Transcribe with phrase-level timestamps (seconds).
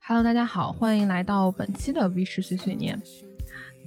[0.00, 3.00] Hello，大家好，欢迎来到本期的 V 十碎碎念。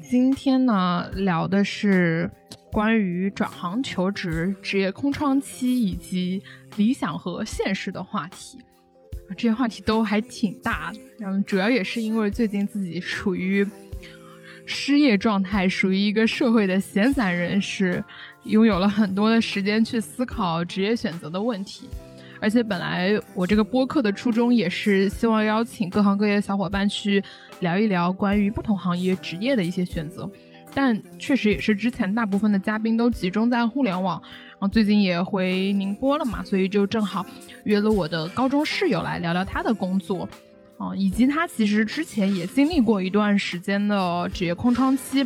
[0.08, 2.30] 今天呢，聊的是
[2.72, 6.42] 关于转行求职、职业空窗期以及
[6.78, 8.60] 理想和现实的话题。
[9.36, 13.66] 这些话题都还挺大的，然后主要也是因为最近自己属于
[14.66, 18.04] 失业状态，属于一个社会的闲散人士，
[18.44, 21.88] 拥有了很多的时间去思考职业选择的问题。
[22.40, 27.24] 而且本来我这个播客的初衷也是希望邀请各行各业的小伙伴去
[27.60, 30.28] 聊一聊关于不同行业职业的一些选择，
[30.74, 34.22] 但确实也是之前大部分的嘉宾都集中在互联网，
[34.52, 37.26] 然后最近也回宁波了嘛，所以就正好
[37.64, 40.28] 约了我的高中室友来聊聊他的工作，
[40.78, 45.26] 啊，以及他其实之前也经历过一段时间的职业空窗期，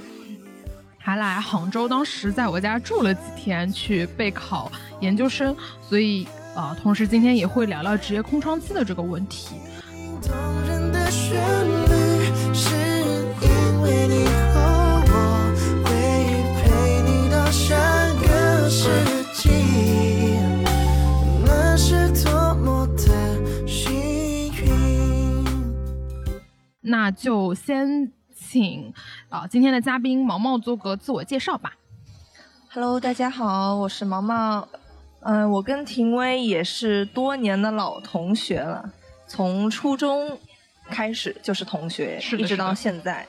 [0.98, 6.28] 还来杭州，当时在我家住了几天去备考研究生，所以。
[6.56, 9.58] 啊，同时今天也会聊聊职业空窗期的这个问题。
[10.22, 10.34] 动
[10.66, 12.74] 人的旋律是
[13.42, 14.24] 因为你
[26.82, 28.92] 那就先请
[29.30, 31.74] 啊今天的嘉宾毛毛做个自我介绍吧。
[32.72, 34.68] Hello，大家好，我是毛毛。
[35.20, 38.92] 嗯，我跟廷威也是多年的老同学了，
[39.28, 40.40] 从初中
[40.90, 43.28] 开始就是同学，一直到现在，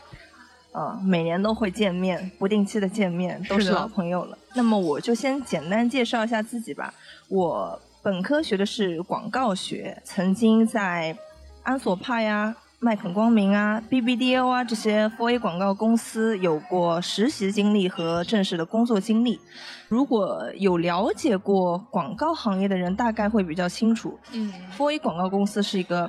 [0.76, 4.36] 啊，每年都会见面，不定期的见面，都是老朋友了。
[4.54, 6.92] 那么我就先简单介绍一下自己吧。
[7.28, 11.16] 我本科学的是广告学，曾经在
[11.62, 12.54] 安索帕呀。
[12.78, 19.40] 麦肯光明啊，BBDO 啊，这些 4A 广告公司有过实习经历和正式的工作经历。
[19.88, 24.20] 如果有了解过广告行业的人，大概会比较清楚。
[24.32, 26.08] 嗯，4A 广告公司是一个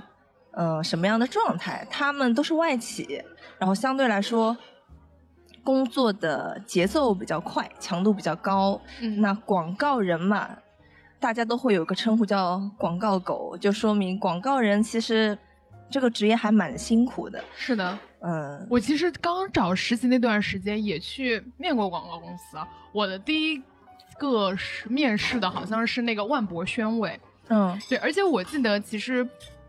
[0.51, 1.88] 呃什么样的状态？
[1.89, 3.23] 他们都是外企，
[3.59, 4.56] 然后相对来说
[5.63, 8.79] 工作的节奏比较快，强度比较高。
[9.01, 10.50] 嗯，那广告人嘛，
[11.19, 15.38] 大家都会有个称呼叫广告狗，就说明广告人其实。
[15.90, 22.57] 这个职业还蛮辛苦的，是的，嗯，我其实刚找实习那段时间也去面过广告公司，
[22.91, 23.63] 我的第一
[24.19, 24.53] 个
[24.90, 27.17] 面试的好像是那个万博宣伟，
[27.47, 29.25] 嗯，对，而且我记得其实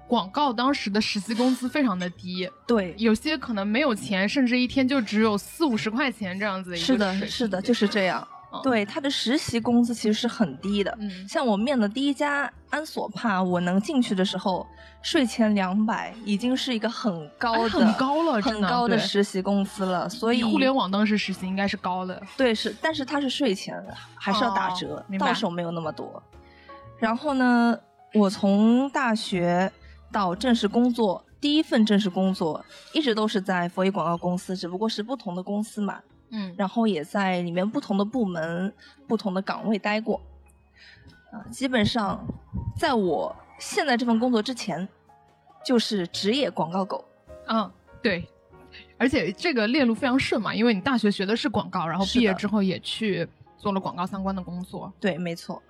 [0.09, 8.27] 广告当时的实习工资非常的低，对，有些可能没有钱，甚至一天就只有四五十块钱这样子的一个是的，是的，就是这样。
[8.63, 14.67] 对他的实习工资其实是很低的，嗯像我面的第一家安索帕，我能进去的时候，
[15.03, 20.09] 税前两百已经是一个很高的、很高了、很高的实习工资了。
[20.09, 22.23] 所以互联网当时实习应该是高的。
[22.39, 23.77] 对，是，但是它是税前，
[24.15, 26.23] 还是要打折，到手没有那么多。
[26.99, 27.79] 然后呢，
[28.15, 29.71] 我从大学
[30.11, 36.01] 到正式工作，第一份正式工作一直都是在佛爷广告公司，只不过是不同的公司嘛。
[36.31, 38.71] 嗯，然后也在里面不同的部门、
[39.07, 40.21] 不同的岗位待过，
[41.31, 42.23] 啊，基本上
[42.77, 44.87] 在我现在这份工作之前，
[45.65, 47.03] 就是职业广告狗。
[47.47, 47.71] 嗯，
[48.03, 48.29] 对，
[48.99, 53.27] 而且这个链路非常顺嘛，因为你大学学的是广告，然后毕业之后也去
[53.57, 54.93] 做了广告相关的工作。
[55.01, 55.63] 对，没错。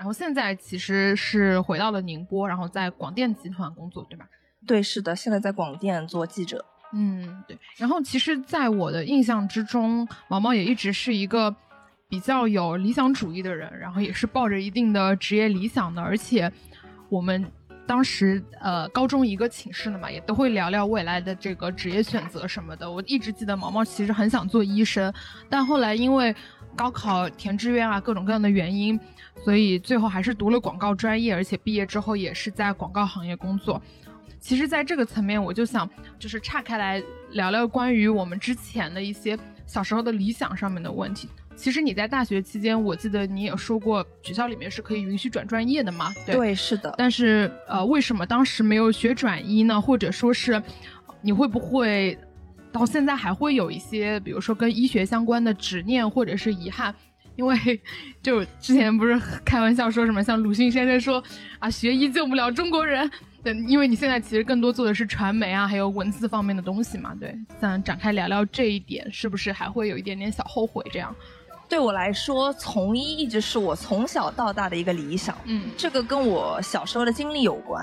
[0.00, 4.26] 然后现在其实是回到了宁波，然后在广电集团工作，对吧？
[4.66, 6.64] 对，是的，现在在广电做记者。
[6.94, 7.58] 嗯，对。
[7.76, 11.54] 然后其实，在我的印象之中，毛毛也一直是一个
[12.08, 16.00] 比较有理想主义的人，然后也是抱着一定的职业理想的。
[16.00, 16.50] 而且，
[17.10, 17.52] 我们
[17.90, 22.88] 当时呃高中一个寝室的嘛，也都会聊聊未来的这个职业选择什么的。
[22.88, 25.12] 我一直记得毛毛其实很想做医生，
[25.48, 26.32] 但后来因为
[26.76, 28.96] 高考填志愿啊各种各样的原因，
[29.44, 33.82] 所以最后还是读了广告专业，而且毕业之后也是在广告行业工作。
[34.38, 37.02] 其实，在这个层面，我就想，就是岔开来
[37.32, 39.36] 聊聊关于我们之前的一些
[39.66, 41.28] 小时候的理想上面的问题。
[41.60, 46.10] 其实你在大学期间，我记得你也说过，学校里面是可以允许转专业的嘛？
[46.24, 46.94] 对，是的。
[46.96, 49.78] 但是，呃，为什么当时没有学转医呢？
[49.78, 50.60] 或者说是，
[51.20, 52.16] 你会不会
[52.72, 56.94] 到现在还会有一些，比如说跟医学相关的执念或者是遗憾？
[57.36, 57.56] 因为
[58.22, 61.22] 就之前不是开玩笑说什么，像鲁迅先生说
[61.58, 63.08] 啊，学医救不了中国人。
[63.42, 67.14] 对，因为你现在其实更多做的是传媒啊，还有文字方面的东西嘛。
[67.18, 70.84] 对，想展开聊聊这一点，是不是还会有一点点小后悔？
[70.92, 71.14] 这样，
[71.70, 75.38] 对我来说，从医一直是我从小到大的一个理想。
[75.44, 77.80] 嗯，这个跟我小时候的经历有关。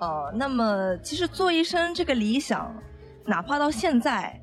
[0.00, 2.74] 呃，那么其实做医生这个理想，
[3.26, 4.40] 哪怕到现在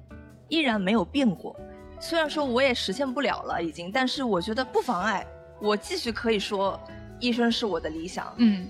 [0.48, 1.60] 依然没有变过。
[2.00, 5.26] 虽然说我也实现不了了已经，但是我觉得不妨碍
[5.60, 6.80] 我继续可以说，
[7.20, 8.32] 医生是我的理想。
[8.38, 8.68] 嗯，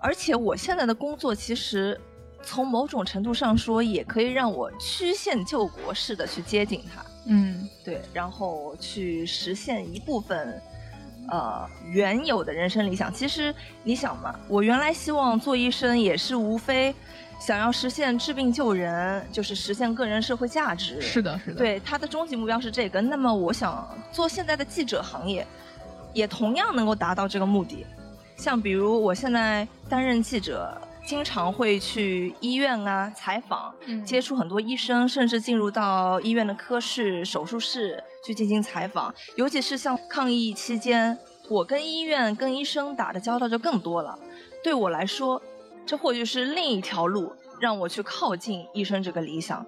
[0.00, 2.00] 而且我现在的工作其实
[2.44, 7.04] 从某种程度上说，也可以让我曲线救国式的去接近它。
[7.26, 10.60] 嗯，对，然后去实现一部分，
[11.28, 13.12] 呃，原有的人生理想。
[13.12, 16.94] 其实你想嘛，我原来希望做医生，也是无非
[17.40, 21.00] 想要实现治病救人，就是实现个人社会价值。
[21.00, 21.56] 是的，是的。
[21.56, 23.00] 对，他的终极目标是这个。
[23.00, 25.46] 那么，我想做现在的记者行业，
[26.12, 27.86] 也同样能够达到这个目的。
[28.36, 30.76] 像比如，我现在担任记者。
[31.06, 33.74] 经常会去医院啊采访，
[34.06, 39.14] 接触很多医生，甚至进入到医院的科室、手术室去进行采访。
[39.36, 41.16] 尤其是像抗疫期间，
[41.50, 44.18] 我跟医院、跟医生打的交道就更多了。
[44.62, 45.40] 对我来说，
[45.84, 49.64] 这或许是另一条路，让我去靠近医生这个理想。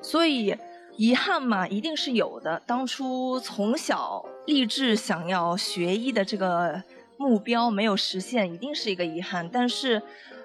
[0.00, 0.56] 所以，
[0.96, 2.62] 遗憾嘛，一定是有的。
[2.66, 6.82] 当初从小立志想要学医的这个
[7.18, 9.46] 目标没有实现，一定是一个遗憾。
[9.52, 10.00] 但是。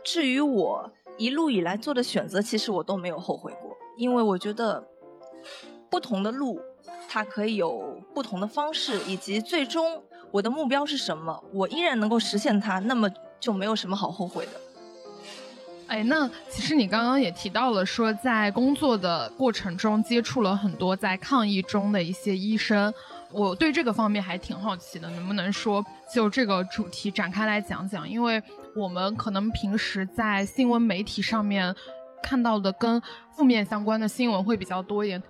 [0.07, 4.81] 至于我一路以来做的选择，其实我都没有后悔过，因为我觉得
[5.89, 6.61] 不同的路，
[7.09, 10.01] 它可以有不同的方式，以及最终
[10.31, 14.51] 我的目标是什么，我依然能够实现它，那么就没有什么好后悔的。
[15.87, 22.93] 哎，那其实你刚刚也提到了，说在工作的过程中接触了很多在抗疫中的一些医生。
[23.29, 28.09] 我对这个方面还挺好奇的，能不能说就这个主题展开来讲讲？
[28.09, 28.41] 因为
[28.77, 31.75] 我们可能平时在新闻媒体上面
[32.21, 33.01] 看到的跟
[33.31, 35.21] 负面相关的新闻会比较多一点。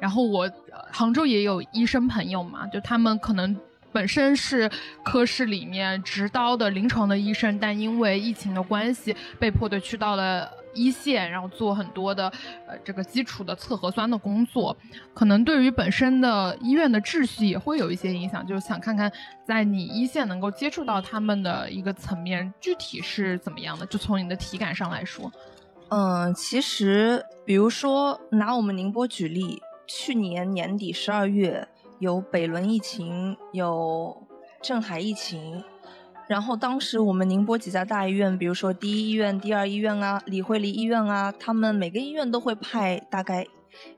[0.00, 0.50] 然后我
[0.90, 3.56] 杭州也有医生朋友嘛，就他们可能
[3.92, 4.70] 本身是
[5.04, 10.61] 科室里面执刀的临床的医生，但因为疫情的关系，被迫的去到了。
[10.74, 12.32] 一线，然后做很多的
[12.66, 14.76] 呃这个基础的测核酸的工作，
[15.14, 18.46] 可能对于本身的医院的秩序也会有一些影响。
[18.46, 19.12] 就是想看看
[19.46, 23.86] 在你一线能够接触到他们的一个层面，具体是怎么样的？
[23.86, 25.30] 就从你的体感上来说，
[25.88, 31.68] 嗯，其实比如说拿我们宁波举例，去年年底十二月
[31.98, 34.26] 有北仑疫情，有
[34.62, 35.62] 镇海疫情。
[36.32, 43.46] 然后当时我们宁波几家大医院，比如说第一医院、第二医院啊、李惠利医院啊，他们每个医院都会派大概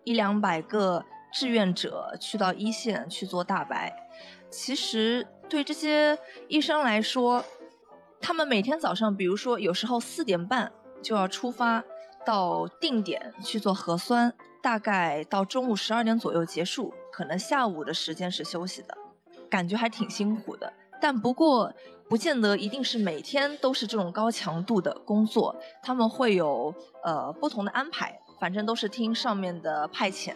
[0.03, 3.95] 一两百个志愿者去到一线去做大白。
[4.51, 7.45] 其实对这些医生来说，
[8.21, 11.85] 他们每天早上，比如说有时候四点半就要出发
[12.27, 18.99] 到定点去做核酸，大概到中午十二点左右结束，可能下午的时间是休息的，
[19.49, 20.73] 感觉还挺辛苦的。
[21.01, 21.73] 但不过。
[22.09, 26.73] 不见得一定是每天都是这种高强度的工作，他们会有
[27.03, 30.35] 呃不同的安排，反正都是听上面的派遣。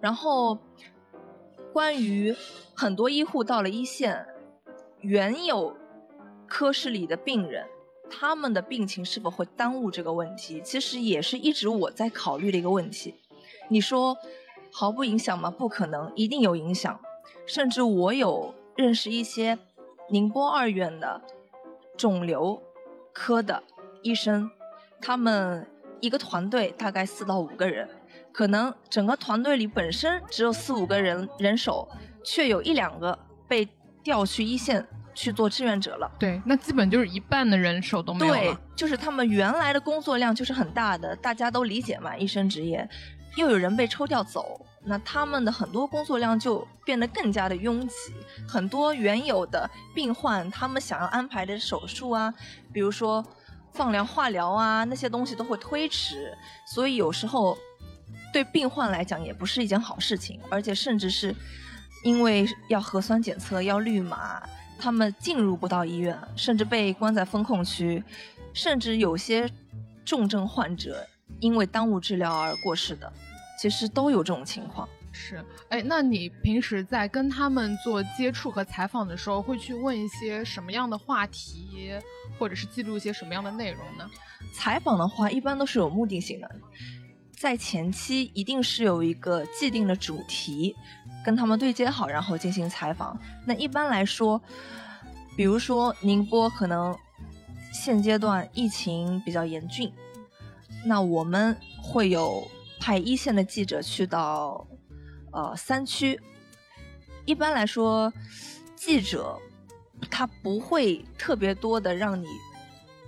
[0.00, 0.58] 然后，
[1.72, 2.34] 关于
[2.74, 4.26] 很多医护到了一线，
[5.00, 5.76] 原有
[6.46, 7.66] 科室里的病人，
[8.10, 13.14] 他们的病情是否会耽误这个问题，其实也是一直我在考虑的一个问题。
[13.68, 14.16] 你说
[14.72, 15.50] 毫不影响吗？
[15.50, 16.98] 不可能，一定有影响。
[17.46, 19.58] 甚至我有认识一些。
[20.10, 21.20] 宁波二院的
[21.96, 22.62] 肿瘤
[23.12, 23.62] 科的
[24.02, 24.50] 医生，
[25.00, 25.66] 他们
[26.00, 27.88] 一个团队大概四到五个人，
[28.32, 31.88] 可能整个团队里本身只有四五个人人手，
[32.22, 33.18] 却有一两个
[33.48, 33.66] 被
[34.02, 36.10] 调去一线去做志愿者了。
[36.18, 38.40] 对，那基本就是一半的人手都没有了。
[38.40, 42.86] 对，就是他们原来的工作量就是很大的，大家都理解嘛，医生职业，
[43.36, 44.60] 又有人被抽调走。
[44.84, 47.94] 那他们的很多工作量就变得更加的拥挤，
[48.46, 52.32] 很多原有的病患，他们想要安排的手术啊，
[52.72, 53.24] 比如说
[53.72, 56.36] 放疗、化疗啊，那些东西都会推迟，
[56.66, 57.56] 所以有时候
[58.32, 61.34] 对病患来讲也不是一件好事情，而且甚至是
[62.04, 64.42] 因为要核酸检测、要绿码，
[64.78, 68.04] 他们进入不到医院，甚至被关在风控区，
[68.52, 69.50] 甚至有些
[70.04, 71.06] 重症患者
[71.40, 73.10] 因为耽误治疗而过世的。
[73.56, 81.92] 其实都有这种情况，是，哎，那你平时在跟他们做接触和采访的时候，会去问一些什么样的话题，
[82.38, 84.10] 或者是记录一些什么样的内容呢？
[84.52, 86.50] 采访的话，一般都是有目的性的，
[87.30, 90.74] 在前期一定是有一个既定的主题，
[91.24, 93.16] 跟他们对接好，然后进行采访。
[93.46, 94.42] 那一般来说，
[95.36, 96.94] 比如说宁波可能
[97.72, 99.92] 现阶段疫情比较严峻，
[100.84, 102.42] 那我们会有。
[102.84, 104.62] 派一线的记者去到，
[105.32, 106.20] 呃，三区。
[107.24, 108.12] 一般来说，
[108.76, 109.40] 记者
[110.10, 112.26] 他不会特别多的让你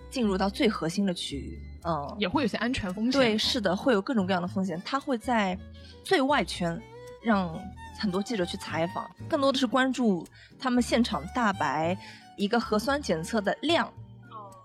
[0.09, 3.21] 进入到最核心的区域，嗯，也会有些安全风险。
[3.21, 4.80] 对，是的，会有各种各样的风险。
[4.83, 5.59] 他会在
[6.02, 6.80] 最外圈
[7.23, 7.54] 让
[8.00, 10.26] 很多记者去采访，更多的是关注
[10.59, 11.95] 他们现场大白
[12.38, 13.92] 一个核酸检测的量，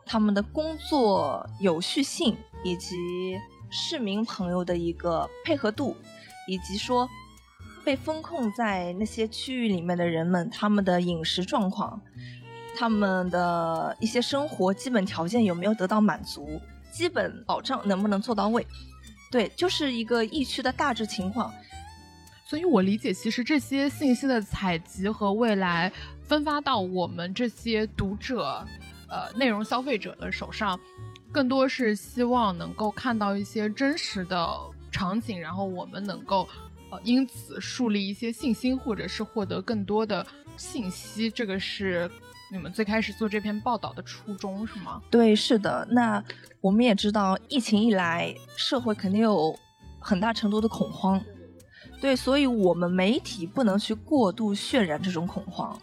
[0.06, 3.38] 他们的工作有序性，以及
[3.72, 5.96] 市民朋友的一个配合度，
[6.48, 7.10] 以及说
[7.84, 12.00] 被封控在那些区域里面的人们他们的饮食状况，
[12.78, 16.62] 他们的一些生活基本条件有没有得到满足。
[16.92, 18.68] 基本保障能不能做到位？
[19.32, 21.54] 对，就是一个疫区的大致情况。
[22.46, 25.90] 所以我理解，其实这些信息的采集和未来
[26.22, 28.68] 分发到我们这些读者、
[29.08, 30.78] 呃内容消费者的手上，
[31.32, 34.48] 更多是希望能够看到一些真实的
[34.92, 36.48] 场景，然后我们能够
[36.90, 40.26] 呃因此树立一些信心，或者是获得更多的
[40.58, 41.30] 信息。
[41.30, 42.10] 这个是。
[42.54, 45.02] 你们最开始做这篇报道的初衷是吗？
[45.10, 45.88] 对，是的。
[45.90, 46.22] 那
[46.60, 49.58] 我们也知道，疫情一来，社会肯定有
[50.02, 51.24] 很大程度的恐慌。
[52.02, 55.80] 对，所以我们媒体不能去过度渲染这种恐慌。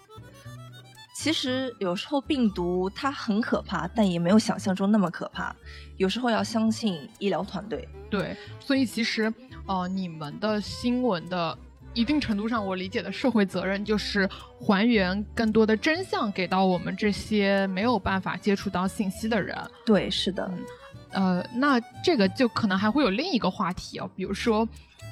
[1.20, 5.52] 其实有时候病毒它很可怕，但也没有想象中那么可怕。
[5.96, 7.88] 有时候要相信医疗团队。
[8.08, 9.32] 对，所以其实，
[9.66, 11.58] 呃，你们的新闻的。
[11.94, 14.28] 一定程度上，我理解的社会责任就是
[14.60, 19.56] 还原更多的真相给到我们这些没有办法接触到信息的人。
[19.84, 20.48] 对，是的。
[21.10, 24.60] 呃，那这个就可能还会有另一个话题哦，比如说，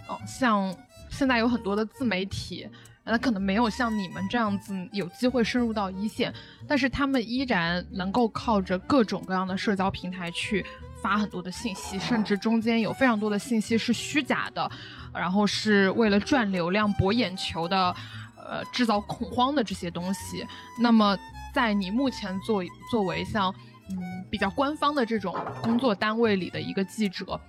[0.07, 0.73] 哦，像
[1.11, 2.69] 现在有很多的自媒体，
[3.07, 6.35] 那可能没有像你们这样子有机会深入到一线，
[6.67, 10.67] 但是他们依然能够靠着各种各样的社交平台去
[11.01, 14.71] 发很多的信息，甚至中间有非常多的信息是虚假的。
[15.15, 17.97] 然后是为了赚流量、博眼球的，
[18.37, 20.47] 呃，制造恐慌的这些东西。
[20.79, 21.17] 那么，
[21.55, 23.51] 在你目前作作为像
[23.89, 23.97] 嗯
[24.31, 27.41] 比较官方的这种工作单位里的一个记者，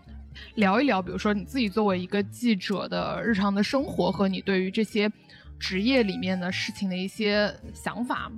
[0.56, 5.12] 聊一聊，比如说你自己作为一个记者的日常的生活和你对于这些
[5.60, 8.32] 职业里面的事情的一些想法。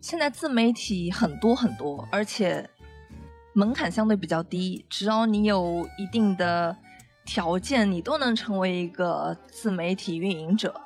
[0.00, 2.68] 现在自媒体很多很多，而且
[3.54, 6.76] 门槛相对比较低，只要你有一定的。
[7.28, 10.80] 条件你都能成为一个自媒体运营者，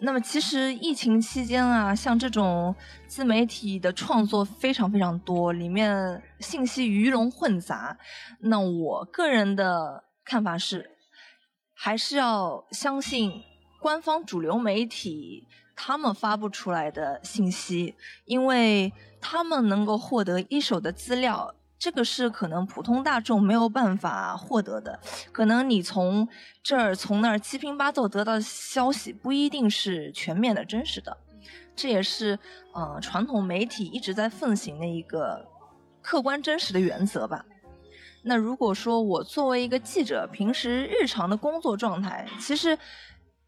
[0.00, 2.74] 那么其实疫情期间啊，像这种
[3.06, 7.96] 自媒体的创作非常非常多，里面信息鱼龙混杂。
[8.40, 10.90] 那我个人的看法是，
[11.72, 13.44] 还是要相信
[13.80, 21.54] 官方主流媒体他们发布出来的信息，因为他们能够获得一手的资料。
[21.78, 24.98] 这个是可能普通大众没有办法获得的，
[25.30, 26.26] 可能你从
[26.62, 31.14] 这儿从那儿七拼八凑得到的消息不一定是全面的真实的，
[31.76, 32.38] 这也是
[32.72, 35.46] 呃传统媒体一直在奉行的一个
[36.00, 37.44] 客观真实的原则吧。
[38.22, 42.76] 那如果说我作为一个记者，平时日常的工作状态，其实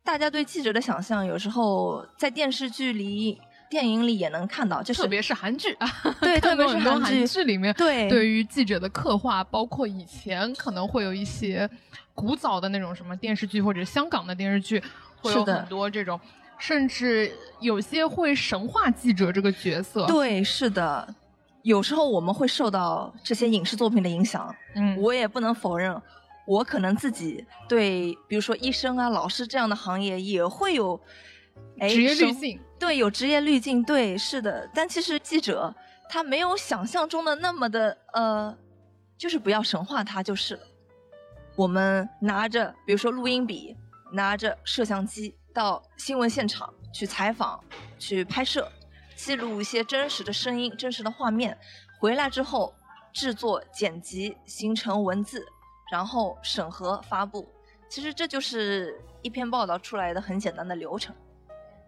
[0.09, 3.39] 大家对记者的想象有时候在电视剧里。
[3.71, 5.87] 电影里也能看到，就是特别是韩剧啊，
[6.23, 11.69] 对， 特别是韩剧里面，对，对于记者的刻画，包括以前可能会有一些
[12.15, 14.83] 古早的那种什么电视剧或者香港的电视剧，
[15.21, 16.19] 会有很多这种，
[16.57, 20.07] 甚至有些会神话记者这个角色。
[20.07, 21.07] 对，是的，
[21.61, 24.51] 有时候我们会受到这些影视作品的影响。
[24.77, 25.95] 嗯，我也不能否认，
[26.49, 30.99] 我可能自己对，比如说医生啊、老师这样的行业也会有。
[31.81, 34.69] 职业滤镜，对，有职业滤镜，对，是的。
[34.73, 35.75] 但其实记者
[36.09, 38.57] 他没有想象中的那么的，呃，
[39.17, 40.63] 就是不要神化他就是了。
[41.57, 43.77] 我们拿着，比如说录音笔，
[44.13, 47.63] 拿着摄像机到新闻现场去采访、
[47.99, 48.71] 去拍摄，
[49.17, 51.59] 记录一些真实的声音、真实的画面，
[51.99, 52.73] 回来之后
[53.13, 55.45] 制作、剪辑，形成文字，
[55.91, 57.49] 然后审核、发布。
[57.89, 61.15] 其实这就是一篇报道出来的很简单的流程。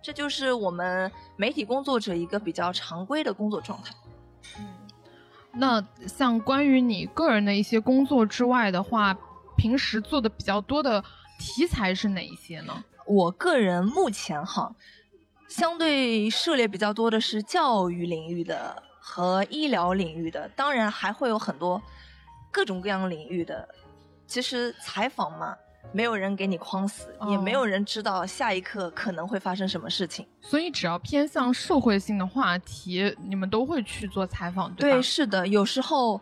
[0.03, 3.95] 这就是我们媒体工作者一个比较常规的工作状态。
[4.59, 4.67] 嗯，
[5.53, 9.15] 那像关于你个人的一些工作之外的话，
[9.59, 11.05] 平时做的比较多的
[11.39, 12.83] 题材是哪一些呢？
[13.05, 14.75] 我个人目前哈，
[15.49, 21.83] 相对涉猎比较多的是教育领域的和医疗领域的，当然还会有很多
[22.51, 23.69] 各种各样领域的。
[24.31, 25.57] 其实采访嘛。
[25.93, 30.25] 没有人给你框死，也没有人知道下一刻可能会发生什么事情。
[30.41, 34.97] 所以，只要偏向社会性的话题，你们都会去做采访，对吧？
[34.97, 35.45] 对，是的。
[35.49, 36.21] 有时候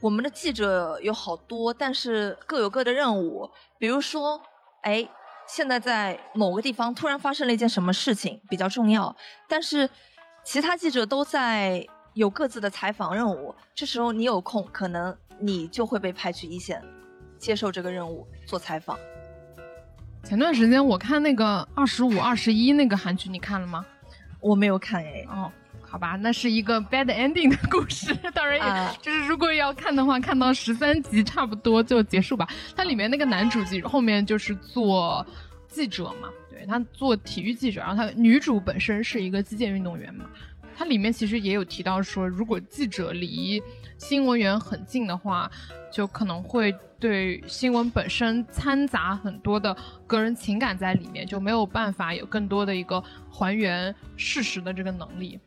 [0.00, 3.48] 我们的记者有好多，但是各有各的任务。
[3.78, 4.40] 比如说，
[4.82, 5.08] 哎，
[5.46, 9.14] 现在在某个地方突然发生了一件什么事情比较重要，
[9.46, 9.88] 但是
[10.42, 13.54] 其他记者都在有各自的采访任务。
[13.76, 16.82] 这时候你有空，可能你就会被派去一线，
[17.44, 18.98] 接受这个任务做采访。
[20.22, 23.84] 前段时间我看那个二十五、二十一那个韩剧，你看了吗？
[24.40, 25.26] 我没有看哎。
[25.28, 28.14] 哦，好吧，那是一个 bad ending 的故事。
[28.32, 28.58] 当然，
[28.90, 32.48] 也就是如果要看的话，看到十三集差不多就结束吧。
[32.74, 35.26] 它里面那个男主记后面就是做
[35.68, 40.24] 记者嘛，对他做体育记者，然后他女主本身是一个击剑运动员嘛。
[40.74, 43.62] 它里面其实也有提到说，如果记者离
[44.06, 45.50] 新闻源很近的话，
[45.90, 46.70] 就可能会
[47.00, 49.74] 对新闻本身掺杂很多的
[50.06, 55.40] 个人情感在里面，就没有办法有更多的一个还原事实的这个能力。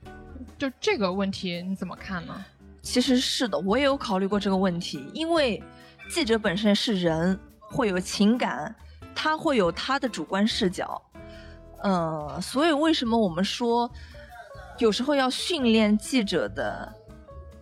[0.57, 2.43] 就这个问题你怎么看呢？
[2.81, 5.61] 其实是的，我也有考虑过这个问题，因为
[6.09, 8.75] 记者本身是人，会有情感，
[9.13, 10.99] 他会有他的主观视角，
[11.83, 13.87] 嗯，所以为什么我们说？
[14.79, 16.91] 有时候要训练记者的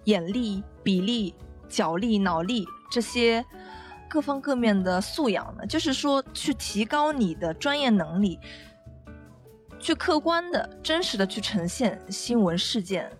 [0.05, 1.35] 眼力、笔力、
[1.69, 3.45] 脚力、脑力这些
[4.09, 8.39] 各方各面的素养呢，就是说去提高你的专业能力，
[9.79, 13.11] 去客观的、真实的去呈现新闻事件。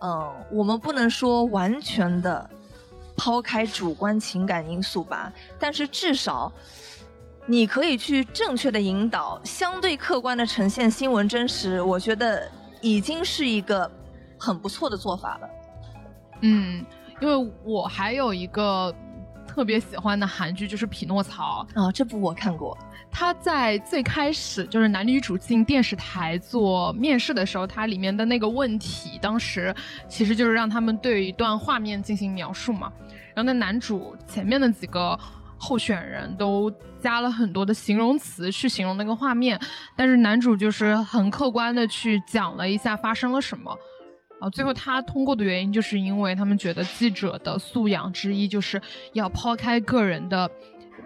[0.00, 2.48] 嗯，我们不能说完全的
[3.16, 6.52] 抛开主观情感因素吧，但是至少
[7.46, 11.82] 你可以去正确的引导、相对客观的呈现新闻真实。
[11.82, 12.50] 我觉得。
[12.80, 13.90] 已经是一个
[14.38, 15.50] 很不错的做法了。
[16.40, 16.84] 嗯，
[17.20, 18.94] 因为我还有一个
[19.46, 22.76] 特别喜欢的韩剧，就是《匹诺曹》啊，这部我看过。
[23.10, 29.74] 他在最开始就是男女主进电视台做面试的时候，它里面的那个问题，当时
[30.08, 32.92] 其实就是让他们对一段画面进行描述嘛。
[33.34, 35.18] 然后那男主前面的几个。
[35.60, 39.58] 候选人都加了很多的形容词去形容那个画面，
[39.96, 43.76] 但是男主就是很客观的去讲了一下发生了什么，
[44.40, 48.80] 啊，最后他通过的原因就是因为他们觉得记者的素养之一就是
[49.12, 50.50] 要抛开个人的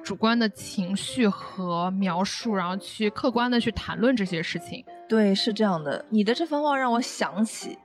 [0.03, 4.85] 主观的情绪和描述，然后去客观的去谈论这些事情。
[5.09, 6.05] 对，是这样的。
[6.11, 7.79] 你的这番话让我想起，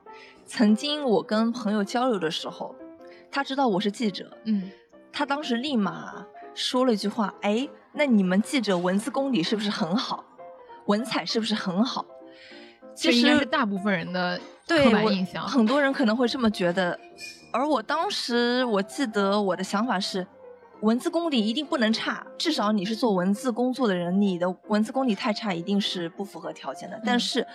[0.45, 2.75] 曾经我跟朋友交流的时候，
[3.31, 4.71] 他知道我是记者，嗯，
[5.11, 6.25] 他当时立马。
[6.53, 10.25] 说了一句话，哎，那你们记者文字功底是不是很好？
[10.87, 12.03] 文采是不是很好？
[12.97, 16.99] 其实大部分人的刻板印象，很多人可能会这么觉得。
[17.53, 20.25] 而我当时我记得我的想法是，
[20.81, 26.99] 文字功底一定不能差，至少你是做文字工作的人，你的文字功底太差一定是不符合条件的。
[27.05, 27.45] 但是，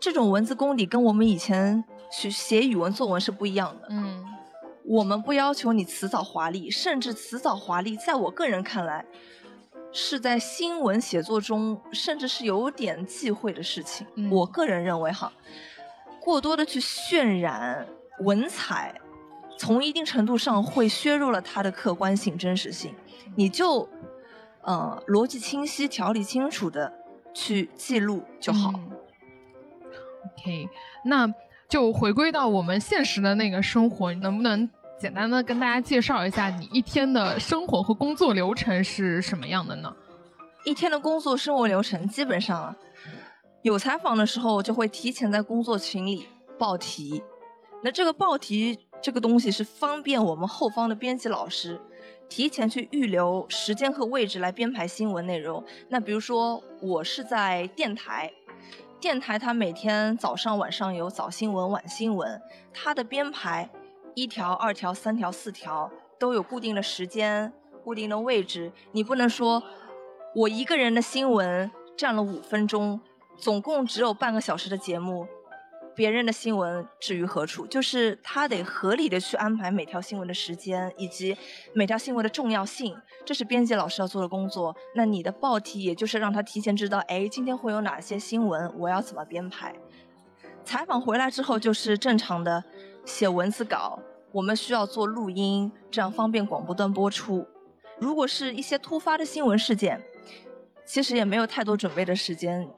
[0.00, 3.88] 这种文字功底跟我们以前去写语文作文是不一样的。
[3.90, 4.24] 嗯。
[4.88, 9.04] 我们不要求你辞藻华丽，甚至辞藻华丽，在我个人看来，
[9.98, 14.06] 是在新闻写作中，甚至是有点忌讳的事情。
[14.30, 15.32] 我个人认为，哈，
[16.20, 17.86] 过多的去渲染
[18.18, 18.94] 文采，
[19.56, 22.94] 从一定程度上会削弱了它的客观性、真实性。
[23.36, 23.88] 你就，
[24.60, 26.92] 呃，逻辑清晰、条理清楚的
[27.32, 28.68] 去记录就好。
[30.36, 30.68] OK，
[31.06, 31.32] 那。
[31.68, 39.94] 就回归到我们现实的那个生活，能不能简单的跟大家介绍一下你一天的生活和工作流程是什么样的呢？
[40.64, 42.76] 一天的工作生活流程基本上啊，
[43.60, 46.26] 有采访的时候就会提前在工作群里
[46.58, 47.22] 报题。
[47.84, 51.78] 那这个报题这个东西是方便我们后方的编辑老师
[52.26, 55.62] 提前去预留时间和位置来编排新闻内容。
[55.90, 58.32] 那比如说我是在电台。
[58.98, 62.40] 电台它每天早上晚上有早新闻、晚新闻，
[62.72, 63.68] 它的编排
[64.16, 67.52] 一条、二条、三条、四条都有固定的时间、
[67.84, 68.72] 固定的位置。
[68.92, 69.62] 你不能说
[70.34, 72.98] 我一个人的新闻占了五分钟，
[73.36, 75.28] 总共只有半个小时的节目。
[75.94, 77.66] 别人的新闻置于何处？
[77.66, 81.36] 就是他得合理的去安排每条新闻的时间，以及
[81.74, 84.74] 每条新闻的重要性，这是编辑老师要做的工作。
[84.94, 89.74] 那你的报题，也就是让他提前知道，哎，今天会有哪些新闻，我要怎么编排。
[90.64, 92.64] 采访回来之后，就是正常的
[93.06, 93.98] 写文字稿，
[94.32, 97.46] 我们需要做录音，这样方便广播端播出。
[97.98, 100.02] 如果是一些突发的新闻事件，
[100.84, 102.68] 其实也没有太多准备的时间，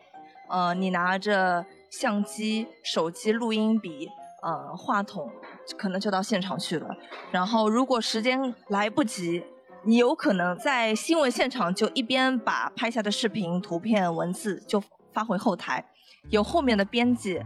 [0.49, 1.67] 呃，你拿着。
[1.91, 4.11] 相机、手机、录音笔，
[4.43, 5.33] 呃，话筒，
[5.79, 6.95] 可能就到现场去了。
[7.31, 9.43] 然后，如果时间来不及，
[9.85, 14.79] 你有可能在新闻现场就一边把拍下的视频、图片、文字就
[15.15, 15.83] 发回后台，
[16.29, 17.41] 由后面的编辑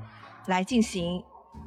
[0.48, 1.22] 来进行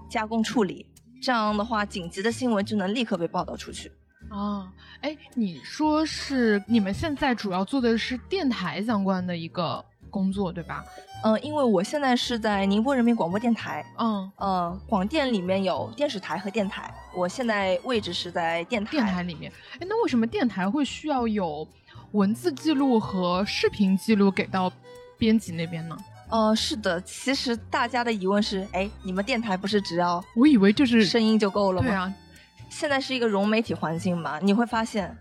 [0.10, 0.86] 加工处理。
[1.22, 3.92] 这样的话，紧急的新闻就能立刻被报道出去。
[4.30, 9.84] 啊，哎，你说是你们现在主要做的是电台相关的一个？
[10.12, 10.82] 工作，对吧？
[11.26, 18.92] 嗯，因为我现在是在宁波人民广播电台，嗯呃，广电里面有电视台和电台，我现在位置是在电台。
[18.92, 21.68] 电台里面，哎，那为什么电台会需要有
[22.14, 24.72] 文字记录和视频记录给到
[25.18, 25.98] 编辑那边呢？
[26.30, 31.88] 呃，是的，其实大家的疑问是，哎，你们电台不是只要我以为就是声音就够了吗？
[31.88, 32.14] 对啊，
[32.70, 35.16] 现在是一个融媒体环境嘛，你会发现，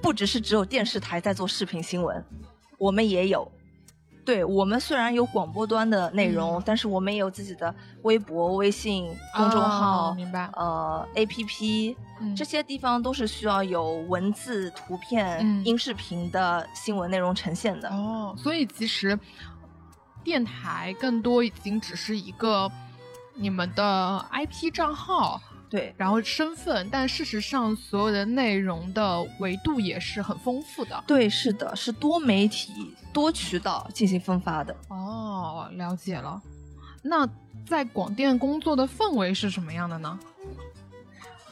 [0.00, 2.24] 不只是只有电视台在做视频新闻，
[2.78, 3.50] 我们也有。
[4.22, 10.48] 对我们虽然有广播端的内容，嗯但是我们也有自己的微博、微信公众号，哦明白？
[10.52, 17.88] 呃，APP，嗯这些地方都是需要有文字、图片、嗯音视频的新闻内容呈现的。
[17.88, 19.18] 哦，所以其实
[20.22, 22.70] 电台更多已经只是一个
[23.34, 31.02] 你们的 IP 账号，对，然后身份，但事实上所有的内容的维度也是很丰富的。
[31.06, 34.76] 对，是的，是多媒体、多渠道进行分发的。
[34.88, 36.40] 哦，了解了。
[37.02, 37.26] 那
[37.66, 40.18] 在广电工作的氛围是什么样的呢？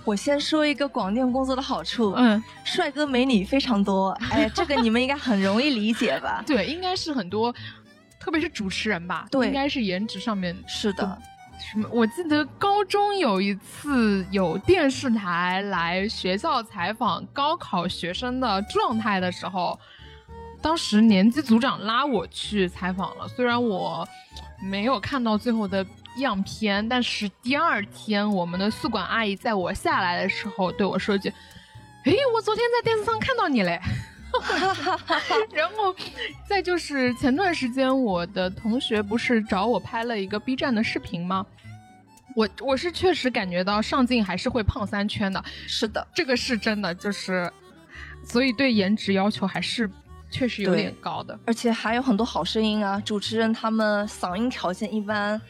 [0.04, 4.10] 我先说一个广电工作的好处，嗯，帅哥美女非常多。
[4.30, 6.42] 哎，这个你们应该很容易理解吧？
[6.46, 7.54] 对，应该是很多，
[8.28, 11.18] 特别是主持人吧，对应该是颜值上面是的，
[11.58, 11.88] 什么？
[11.90, 19.80] 我记得高中有一次有电视台来学校采访高考学生的状态的时候，
[20.60, 23.26] 当时年级组长拉我去采访了。
[23.28, 24.06] 虽然我
[24.62, 25.86] 没有看到最后的
[26.18, 31.30] 样片，但是第二天我们的宿管阿姨在我下来的时候对我说一句
[32.04, 33.80] ：“诶，我昨天在电视上看到你嘞。”
[35.52, 35.94] 然后，
[36.46, 41.46] 再就是前段时间我的同学不是找我拍了一个 B 站的视频吗？
[42.34, 47.50] 我我是确实感觉到上镜还是会胖三圈的，是的，这个是真的，就是
[48.22, 49.90] 所以对颜值要求还是
[50.30, 51.36] 确实有点高的。
[51.46, 53.00] 而且还有很多好声音啊！
[53.04, 55.40] 主持人他们嗓音条件一般，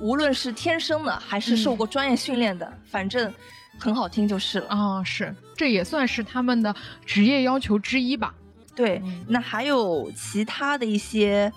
[0.00, 3.32] 无论是天生的还是受过专业训练的，反正
[3.80, 4.68] 很好听就是了。
[4.68, 8.34] 啊、是，这也算是他们的职业要求之一吧。
[8.76, 11.52] 对嗯，那还有其他的一些，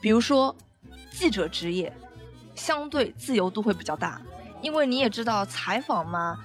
[0.00, 0.54] 比如说
[1.10, 1.92] 记者职业，
[2.54, 4.20] 相对自由度会比较大，
[4.60, 6.38] 因为你也知道采访嘛，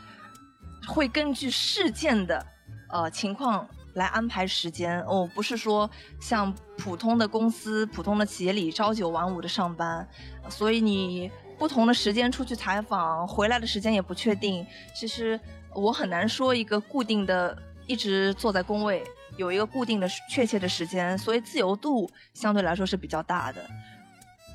[0.88, 2.46] 会根据事件的
[2.90, 5.88] 呃情况来安排时间哦，不是说
[6.20, 10.08] 像普通的公司、普通的企业里朝九晚五的上班，
[10.50, 14.66] 所以你不同的时间出去采访，回来的时间也不确定。
[14.94, 15.40] 其实
[15.74, 19.04] 我很难说一个固定的，一直坐在工位
[19.38, 23.66] 有一个固定的确切的时间，所以自由度相对来说是比较大的。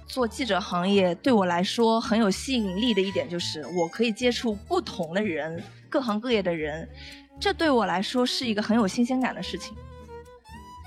[0.07, 6.87] 做记者行业对我来说很有吸引力的一点就是，我可以接触不同的人，各行各业的人，
[7.41, 9.75] 这对我来说是一个很有新鲜感的事情。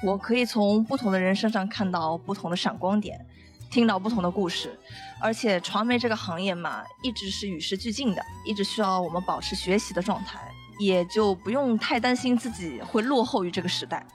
[0.04, 3.25] 我可以从不同的人身上看到不同的闪光点，
[3.70, 4.78] 听到不同的故事，
[5.20, 10.40] 而且传媒这个行业嘛，一直是与时俱进的，一直需要我们保持学习的状态，
[10.80, 14.06] 也就不用太担心自己会落后于这个时代。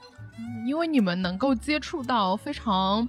[0.65, 3.07] 因为你们能够接触到非常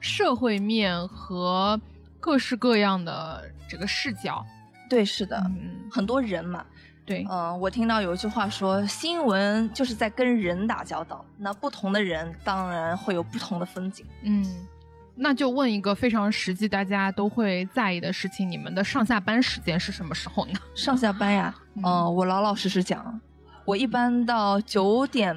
[0.00, 1.80] 社会面和
[2.18, 4.44] 各式各样的这个视角。
[4.88, 6.64] 对，是的，嗯，很多人嘛，
[7.06, 14.04] 对，嗯、我听到有一句话说，新闻就是在跟人打交道，那不同的人当然会有不同的风景。
[14.22, 14.66] 嗯，
[15.16, 20.54] 那就问一个非常实际，大家都会在意的事情：你们的上下班时间是什么时候呢？
[20.74, 23.20] 上下班呀，嗯嗯、我老老实实讲，
[23.64, 25.36] 我一般到九点，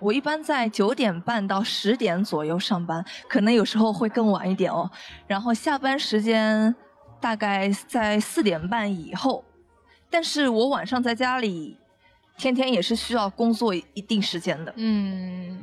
[0.00, 4.88] 我一般在九点半到十点左右上班，可能有时候会更晚一点哦。
[5.26, 6.74] 然后下班时间
[7.20, 9.44] 大概在四点半以后，
[10.08, 11.76] 但是我晚上在家里，
[12.38, 14.72] 天天也是需要工作一定时间的。
[14.76, 15.58] 嗯，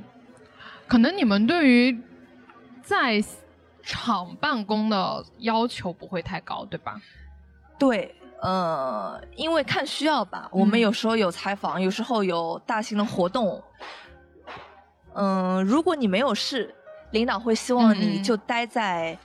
[0.88, 1.98] 可能你们对于
[2.90, 3.24] 在
[3.84, 7.00] 厂办公的要求不会太高，对吧？
[7.78, 13.64] 对，呃，因为看需要吧，我们嗯有时候有采访，有时候有大型的活动。
[15.14, 16.74] 嗯、如果你没有事，
[17.12, 19.16] 领导会希望你就待在、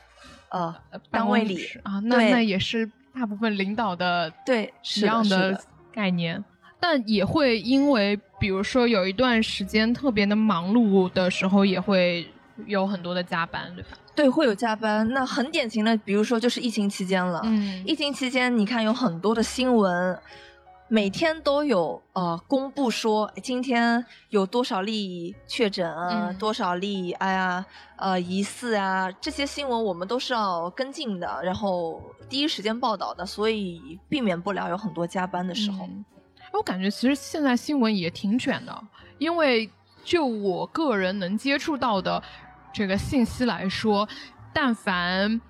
[0.51, 5.59] 呃呃单位里啊，那那也是大部分领导的对一样的
[5.91, 6.45] 概念。
[6.79, 12.29] 但也会因为，比如说有一段时间特别的忙碌的时候，也会
[12.67, 13.91] 有很多的加班，对吧？
[14.15, 15.09] 对会有加班。
[15.13, 17.41] 那很典型的，比如说就是疫情期间了。
[17.45, 20.19] 嗯疫情期间，你看有很多的新闻，
[20.89, 27.65] 每天都有呃公布说哎今天有多少例确诊啊，嗯多少例哎呀
[27.97, 35.87] 呃疑似啊，这些新闻我们都是要跟进的，然后第一时间报道的，所以避免不了有很多加班的时候。
[35.87, 36.05] 嗯
[36.53, 38.85] 我感觉其实现在新闻也挺卷的，
[39.19, 39.69] 因为
[40.05, 42.23] 就我个人能接触到的，
[42.75, 44.07] 这个信息来说，
[44.53, 45.41] 但凡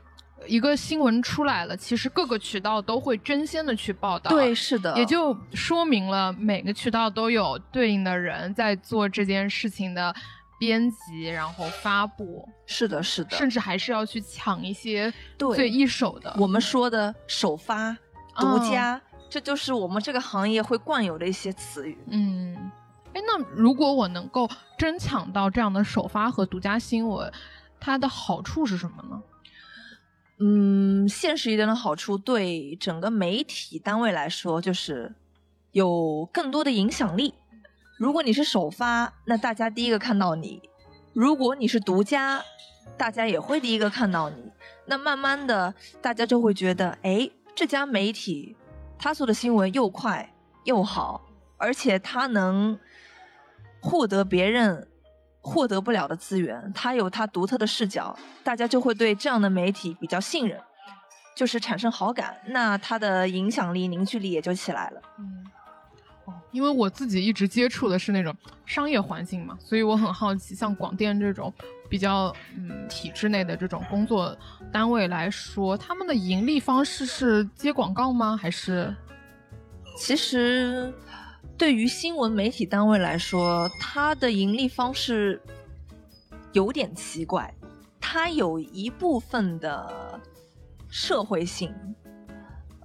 [0.46, 4.30] 一个新闻出来了，其实各个渠道都会争先的去报道。
[4.30, 10.14] 对，是的，也就说明了每个渠道都有对应的人在做这件事情的
[10.58, 12.46] 编辑，然后发布。
[12.66, 16.36] 是的，是的，甚至还是要去抢一些最一手的。
[16.38, 17.96] 我们说的首发、
[18.36, 21.96] 独家，这就是我们这个行业会惯有的一些词语。
[22.10, 22.70] 嗯。
[23.14, 27.32] 哎，那如果我能够争抢到这样的首发和独家新闻，
[27.78, 29.22] 它的好处是什么呢？
[30.40, 35.14] 嗯，现实一点的好处，对整个媒体单位来说，就是
[35.70, 37.34] 有更多的影响力。
[37.96, 40.60] 如果你是首发，那大家第一个看到你；
[41.12, 42.42] 如果你是独家，
[42.98, 44.36] 大家也会第一个看到你。
[44.86, 45.72] 那慢慢的，
[46.02, 48.56] 大家就会觉得，哎，这家媒体
[48.98, 51.24] 他做的新闻又快又好，
[51.58, 52.76] 而且他能。
[53.84, 54.88] 获得别人
[55.42, 60.58] 获得不了的资源，他有他独特的视角，大家就会对这样的媒体比较信任，
[61.36, 65.02] 就是产生好感，那他的影响力、凝聚力也就起来了。
[65.18, 65.44] 嗯，
[66.24, 71.52] 哦，因为我自己一直接触的是那种商业环境嘛，所以我很好奇，像广电这种
[71.90, 74.34] 比较嗯体制内的这种工作
[74.72, 78.34] 单位来说，他们的盈利方式是接广告吗？
[78.34, 78.96] 还是？
[79.98, 80.90] 其实。
[81.56, 85.40] 对于新闻媒体单位来说，它的盈利方式
[86.52, 87.52] 有点奇怪。
[88.00, 90.20] 它有一部分的
[90.88, 91.72] 社会性，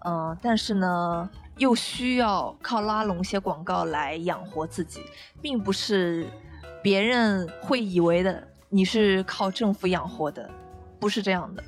[0.05, 5.01] 嗯，但是呢，又需要靠拉拢一些广告来养活自己，
[5.41, 6.27] 并不是
[6.83, 10.47] 别人会以为的你是靠政府养活的，
[10.99, 11.63] 不是这样的。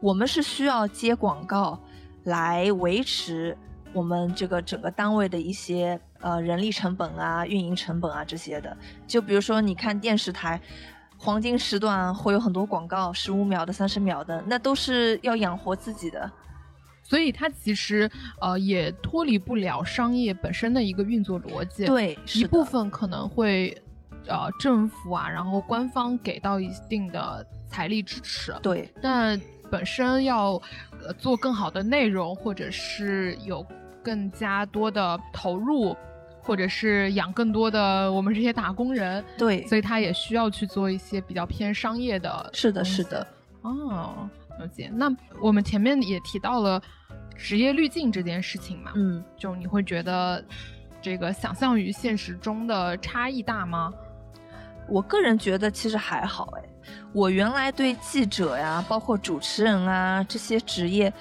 [0.00, 1.82] 我们是需要接广告
[2.24, 3.56] 来维持
[3.92, 5.98] 我们这个整个单位的一些。
[6.22, 8.74] 呃，人力成本啊，运营成本啊，这些的，
[9.08, 10.60] 就比如说，你看电视台，
[11.18, 16.30] 黄金时段会有很多广告，十五秒的、三十秒的，那都是要养活自己的，
[17.02, 18.08] 所以它其实
[18.40, 21.86] 呃也脱离不了商业本身的一个运作逻辑。
[21.86, 23.76] 对，一部分可能会
[24.28, 28.54] 呃政府啊，然后官方给到一定的财力支持。
[28.62, 30.52] 对，但本身要
[31.04, 33.66] 呃做更好的内容，或者是有
[34.04, 35.96] 更加多的投入。
[36.44, 42.50] 或者是养更多的我们这些打工人，对，所以他也需要去做一些比较偏商业的。
[42.52, 43.24] 是的，是的。
[43.62, 44.28] 哦，
[44.58, 44.90] 了解。
[44.92, 45.08] 那
[45.40, 46.82] 我们前面也提到了
[47.36, 50.44] 职业滤镜这件事情嘛，嗯，就你会觉得
[51.00, 53.92] 这个想象与现实中的差异大吗？
[54.88, 56.62] 我个人觉得其实还好，哎，
[57.12, 61.12] 我原来对记者呀，包括主持人啊这些职业，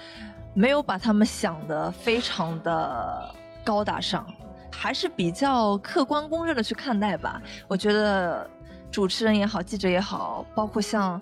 [0.56, 4.26] 没有把他们想的非常的高大上。
[4.72, 7.42] 还是比较客观公正的去看待吧。
[7.68, 8.50] 我觉得
[8.92, 11.22] 主持人也好，记者也好，包括像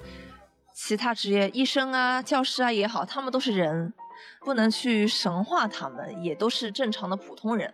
[0.74, 3.94] 其他职业，医生啊、教师啊也好，他们都是人，
[4.42, 7.74] 不能去神化他们，也都是正常的普通人。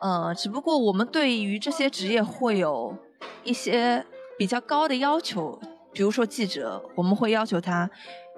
[0.00, 2.96] 呃，只不过我们对于这些职业会有
[3.44, 4.04] 一些
[4.36, 5.58] 比较高的要求，
[5.92, 7.88] 比如说记者，我们会要求他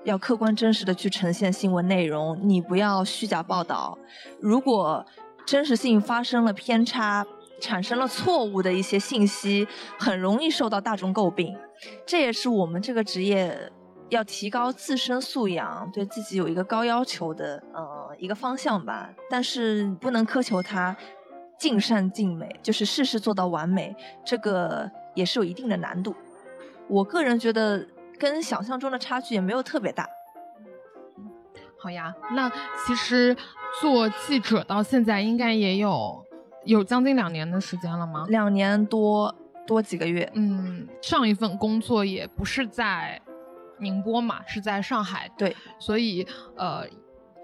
[0.04, 3.98] 要客观真实的去呈现新闻内容，你不要虚假报道。
[4.40, 5.04] 如果
[5.50, 7.26] 真实性发生了偏差，
[7.60, 9.66] 产生了错误的一些信息，
[9.98, 11.58] 很容易受到大众诟病。
[12.06, 13.72] 这也是我们这个职业
[14.10, 19.10] 要提高自身素养，对自己有一个高要求的呃一个方向吧。
[19.28, 20.96] 但是不能苛求他
[21.58, 23.92] 尽善尽美，就是事事做到完美，
[24.24, 26.14] 这个也是有一定的难度。
[26.86, 27.84] 我个人觉得
[28.16, 30.08] 跟想象中的差距也没有特别大。
[31.82, 32.50] 好呀，那
[32.86, 33.36] 其实。
[33.80, 36.26] 做记者到现在应该也有
[36.64, 38.26] 有将近两年的时间了吗？
[38.28, 39.32] 两年多
[39.64, 40.28] 多几个月。
[40.34, 43.22] 嗯，上一份工作也不是在
[43.78, 45.30] 宁波嘛，是在上海。
[45.38, 46.84] 对，所以呃，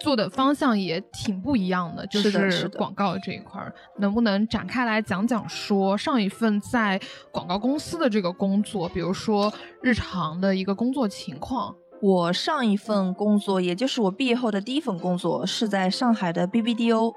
[0.00, 3.72] 做的方向也挺不一样的，就是广告这一块儿。
[3.98, 11.72] 能不能展开来讲讲，说上一份在广告公司的这个工作，比如说日常的一个工作情况？
[12.00, 17.14] 我上一份工作，也就是我毕业后的第一份工作，是在上海的 BBDO，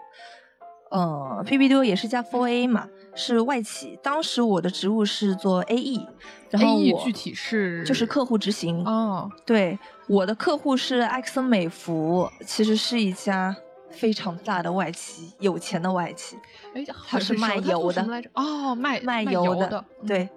[0.92, 4.00] 呃，BBDO 也是家 4A 嘛，是外企。
[4.02, 6.08] 当时我的职务是做 AE，
[6.50, 9.30] 然后我具体是就是客户执行哦。
[9.46, 13.56] 对，我的客户是埃克森美孚，其实是一家
[13.92, 16.38] 非常大的外企，有钱的外企。
[16.74, 18.02] 哎，它是卖油的
[18.34, 20.30] 哦，卖卖油的，对。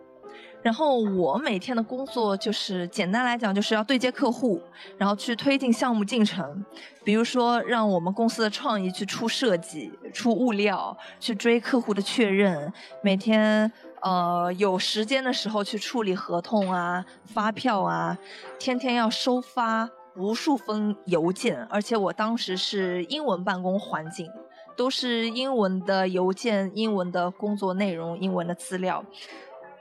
[0.62, 4.62] 然后我每天的工作就是简单来讲，就是要对接客户，
[4.96, 6.64] 然后去推进项目进程。
[7.04, 12.72] 比如说，让我们公司的创意去出设计、出物料，去追客户的确认。
[13.02, 13.70] 每天
[14.00, 18.16] 呃，有时间的时候去处理合同啊、发票啊，
[18.58, 24.30] 天天要收发无数封邮件，而且我当时是英文办公环境，
[24.76, 29.04] 都是英文的邮件、英文的工作内容、英文的资料。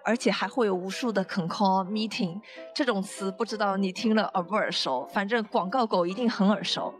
[0.04, 2.40] 而且还会有无数的 con call meeting
[2.74, 5.08] 这种词，不知道你听了耳不耳熟？
[5.14, 6.94] 反正广告狗一定很耳熟。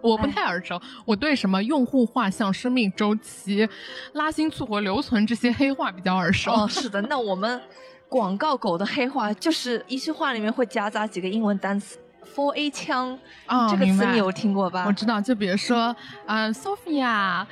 [0.00, 3.68] 我不太耳熟，我对什么用户画像、生命周期、
[4.14, 6.50] 拉新、促活、留存这些黑话比较耳熟。
[6.50, 7.60] 哦， 是的，那我们
[8.08, 11.98] 广告狗的黑话就是一句话里面会夹杂几个英文单词
[12.34, 14.84] ，four A 枪啊，这个词你有听过吧？
[14.88, 15.94] 我知道，就比如说，
[16.26, 17.46] 呃，Sophia，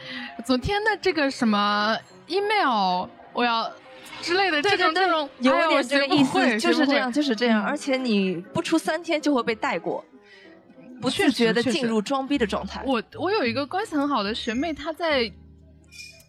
[0.44, 1.96] 昨天的这个什么
[2.26, 3.70] email，我要。
[4.22, 7.62] 之类的这种这种有点这个意思，就是这样，就是这样。
[7.62, 10.04] 而且你不出三天就会被带过，
[11.00, 12.82] 不自觉的进入装逼的状态。
[12.86, 15.30] 我我有一个关系很好的学妹，她在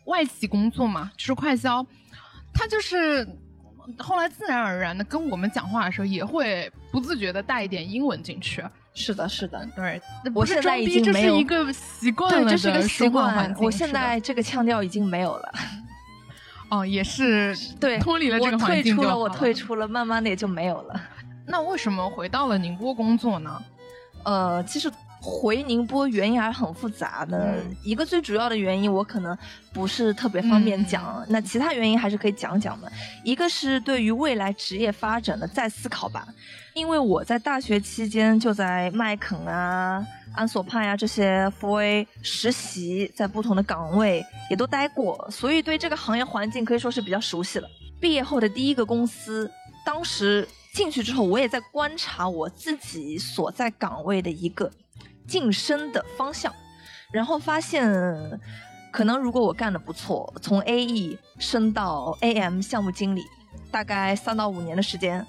[0.06, 1.86] 外企工作嘛，就是快销，
[2.54, 3.28] 她就是
[3.98, 8.64] 后来自然而然的跟我们讲话的时候，也会不自觉的带一点英文进去。
[8.94, 10.02] 是的，是的，对。
[10.34, 13.56] 我现在已经没有一个习惯了，这是一个习惯。
[13.58, 15.54] 我现在这个腔调已经没有了。
[16.72, 21.00] 哦，也是对，脱离了这个环境我退出了，我退出了，慢慢的也就没有了。
[21.46, 23.62] 那为什么回到了宁波工作呢？
[24.24, 27.58] 呃，其实回宁波原因还是很复杂的。
[27.84, 29.38] 一个最主要的原因，我可能
[29.74, 31.26] 不是特别方便讲。
[31.28, 32.90] 那其他原因还是可以讲讲的。
[33.26, 36.26] 一个是对于未来职业发展的再思考吧，
[36.74, 40.06] 因为我在大学期间就在麦肯啊。
[40.34, 47.68] 安索帕呀，这些 4A 实习在不同的岗位也都待过，所以对这个行业环境可以说是比较熟悉了。
[48.00, 49.52] 毕业后的第一个公司，
[49.86, 54.72] 当时进去之后，我也在观察我自己所在岗位的一个
[55.28, 56.54] 晋升的方向，
[57.12, 57.86] 然后发现，
[58.90, 63.22] 可能如果我干的不错，从 AE 升到 AM 项目经理，
[63.70, 65.28] 大概三到五年的时间，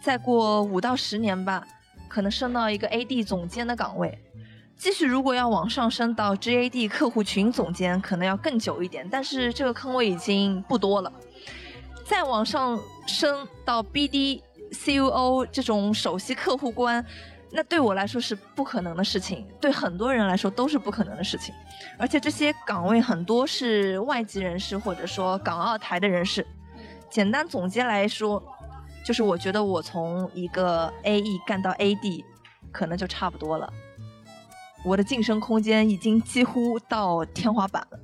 [0.00, 1.66] 再过五到十年吧，
[2.08, 4.18] 可能升到一个 AD 总监的岗位。
[4.76, 11.10] 继续，如果要往上升到 GAD 客户群总监，可能要更久一点，但是这个坑位已经不多了。
[12.04, 17.04] 再往上升到 BD、CUO 这种首席客户官，
[17.50, 21.54] 那对我来说是不可能的事情，对很多人来说都是不可能的事情。
[21.98, 26.46] 而且这些岗位很多是外籍人士或者说港澳台的人士。
[27.08, 28.42] 简单总结来说，
[29.06, 32.24] 就是我觉得我从一个 AE 干到 AD，
[32.72, 33.72] 可能就差不多了。
[34.84, 38.00] 我的晋升空间已经几乎到天花板了，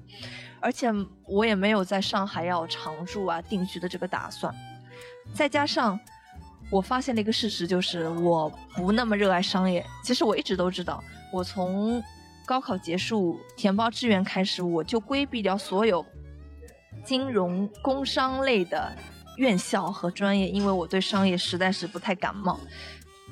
[0.61, 0.89] 而且
[1.27, 4.55] 我也没有在上海要常住啊、定居的这个打算。
[5.35, 5.99] 再加上
[6.71, 9.85] 我发现了一个事实，就是我不那么热爱商业。
[10.05, 12.01] 其实我一直都知道，我从
[12.47, 16.07] 高考结束填报志愿开始，我就规避掉所有
[17.05, 18.97] 金融、工商类的
[19.43, 22.61] 院校和专业，因为我对商业实在是不太感冒。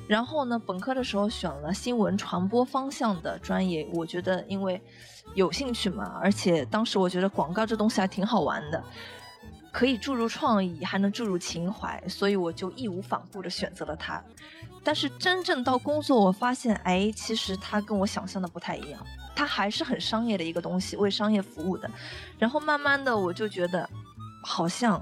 [0.07, 4.81] 然后呢，本科的时候选了新闻传播方向的专业，我觉得因为
[5.35, 8.83] 有兴趣嘛，而且当时我觉得广告这东西还挺好玩的，
[9.71, 14.21] 可以注入创意，还能注入情怀，所以我就义无反顾的选择了它。
[14.83, 18.99] 但是真正到工作，我发现，哎，其实它跟我想象的不太一样，
[19.33, 21.89] 它还是很商业的一个东西，为商业服务的。
[22.37, 23.87] 然后慢慢的，我就觉得
[24.43, 25.01] 好像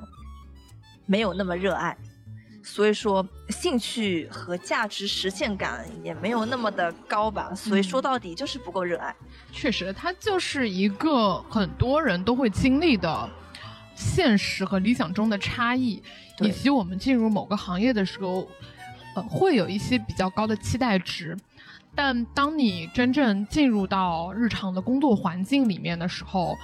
[1.09, 1.97] 没有那么热爱。
[2.61, 7.51] 所以说，兴趣和价值实现感也没有那么的高吧。
[7.55, 9.15] 所以说到底就是不够热爱。
[9.51, 13.29] 确实，它就是一个很多人都会经历的
[13.95, 16.03] 现实和理想中的差异，
[16.41, 18.47] 以及我们进入某个行业的时候，
[19.15, 21.35] 呃，会有一些比较高的期待值。
[21.95, 26.55] 但当你真正进入到日常的工作环境里面的时候，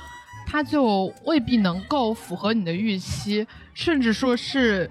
[0.45, 4.89] 它就未必能够符合你的预期，甚至说是。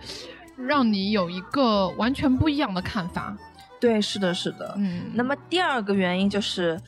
[0.57, 3.37] 让你有一个完全不一样的看法，
[3.81, 5.11] 对，是的，是的，嗯。
[5.13, 6.81] 那么第二个原因就是，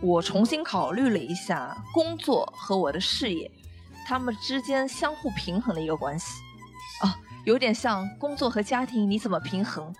[0.00, 3.48] 我重新考虑了一下工作和我的事业，
[4.08, 6.42] 他们之间相互平衡的一个关系，
[7.02, 9.94] 啊，有点像工作和家庭你怎么平衡，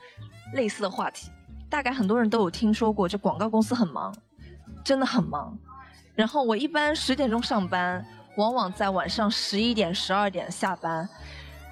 [0.55, 1.31] 类似的话题，
[1.71, 3.09] 大概很多人都有听说过。
[3.09, 4.13] 这广告公司很忙，
[4.85, 5.57] 真的很忙。
[6.17, 8.05] 然后我一般十点钟上班，
[8.37, 11.09] 往往在晚上十一点、十二点下班。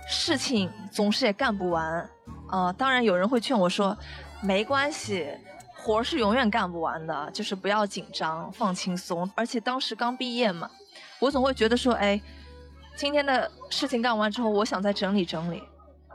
[0.08, 2.10] 事情总是也干不完，
[2.48, 3.96] 啊，当然有人会劝我说，
[4.42, 5.28] 没关系，
[5.76, 9.30] 活是永远干不完的，就是不要紧张，放轻松。
[9.36, 10.68] 而且当时刚毕业嘛，
[11.20, 12.20] 我总会觉得说，哎，
[12.96, 15.62] 今天的事情干完之后，我想再整理整理，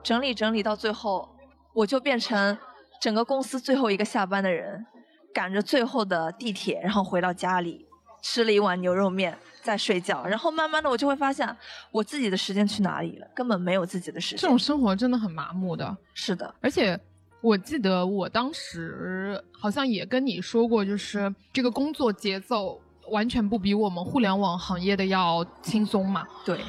[0.03, 1.29] 整理整理到最后，
[1.73, 2.57] 我就变成
[2.99, 4.85] 整个公司最后一个下班的人，
[5.33, 7.87] 赶着最后的地铁，然后回到家里。
[8.27, 10.25] 吃了一碗牛肉面，在睡觉。
[10.25, 11.47] 然后慢慢的，我就会发现
[11.91, 14.39] 我自己的时间去哪里了，根本没有自己的时间。
[14.39, 15.95] 这种生活真的很麻木的。
[16.15, 16.99] 是的，而且
[17.39, 26.25] 我记得我当时好像也跟你说过，就是这个工作节奏完全不比我们互联网行业的要轻松嘛。
[26.43, 26.59] 对。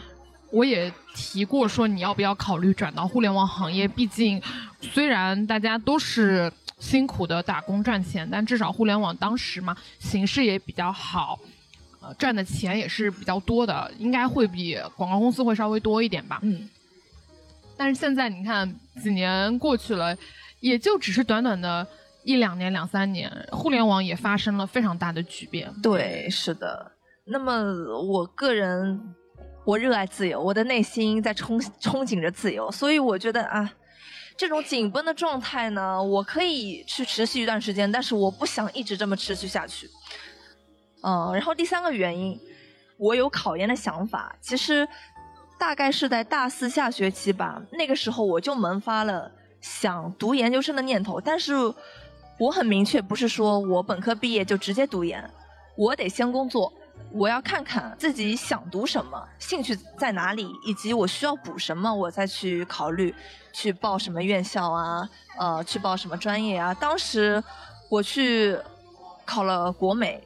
[0.52, 4.40] 我也提过说你要不要考虑转到互联网行业，毕竟
[4.80, 11.38] 虽然大家都是辛苦的打工赚钱，但至少互联网当时嘛形势也比较好，
[12.00, 16.38] 呃赚的钱也是比较多的，应该会比广告公司会稍微多一点吧。
[16.42, 16.68] 嗯。
[17.76, 20.16] 但是现在你看几年过去了，
[20.60, 21.86] 也就只是短短的
[22.24, 25.72] 一两年、两三年，互联网也发生了非常大的巨变。
[25.82, 26.92] 对，是的。
[27.24, 27.52] 那么
[28.02, 29.14] 我个人。
[29.66, 33.68] 我热爱自由，我的内心在憧憧憬着自由，所以我觉得啊，
[34.36, 39.88] 这种紧绷的状态呢，我可以去持续一段时间，但是我不想一直这么持续下去。
[41.02, 42.38] 嗯，然后第三个原因，
[42.98, 44.86] 我有考研的想法，其实
[45.58, 49.30] 大概是在大四下学期吧，那个时候我就萌发了
[49.60, 51.54] 想读研究生的念头，但是
[52.38, 55.30] 我很明确，不是说我本科毕业就直接读研，
[55.76, 56.72] 我得先工作。
[57.12, 63.14] 我要看看自己想读什么，兴趣在哪里，以及我需要补什么，我再去考虑
[63.52, 66.74] 去报什么院校啊，呃，去报什么专业啊。
[66.74, 67.42] 当时
[67.88, 68.58] 我去
[69.24, 70.22] 考了国美，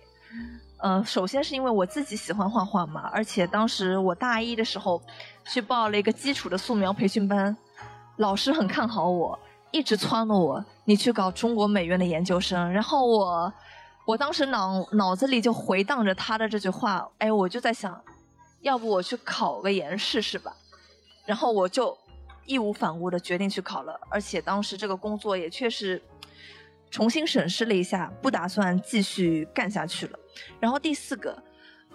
[0.78, 5.00] 呃，首先是因为我自己喜欢画画嘛，而且当时我大一的时候
[5.46, 7.56] 去报了一个基础的素描培训班，
[8.16, 9.38] 老师很看好我，
[9.70, 13.52] 一直撺掇我，你去搞中国美院的研究生，然后我。
[14.10, 18.02] 我当时脑脑子里就回荡着他的这句话，哎，我就在想，
[18.60, 20.52] 要不我去考个研试试吧，
[21.24, 21.96] 然后我就
[22.44, 26.02] 义无反顾的决定去考了，而且当时这个工作也确实
[26.90, 30.18] 重新审视了一下，不打算继续干下去了。
[30.58, 31.40] 然后第四个，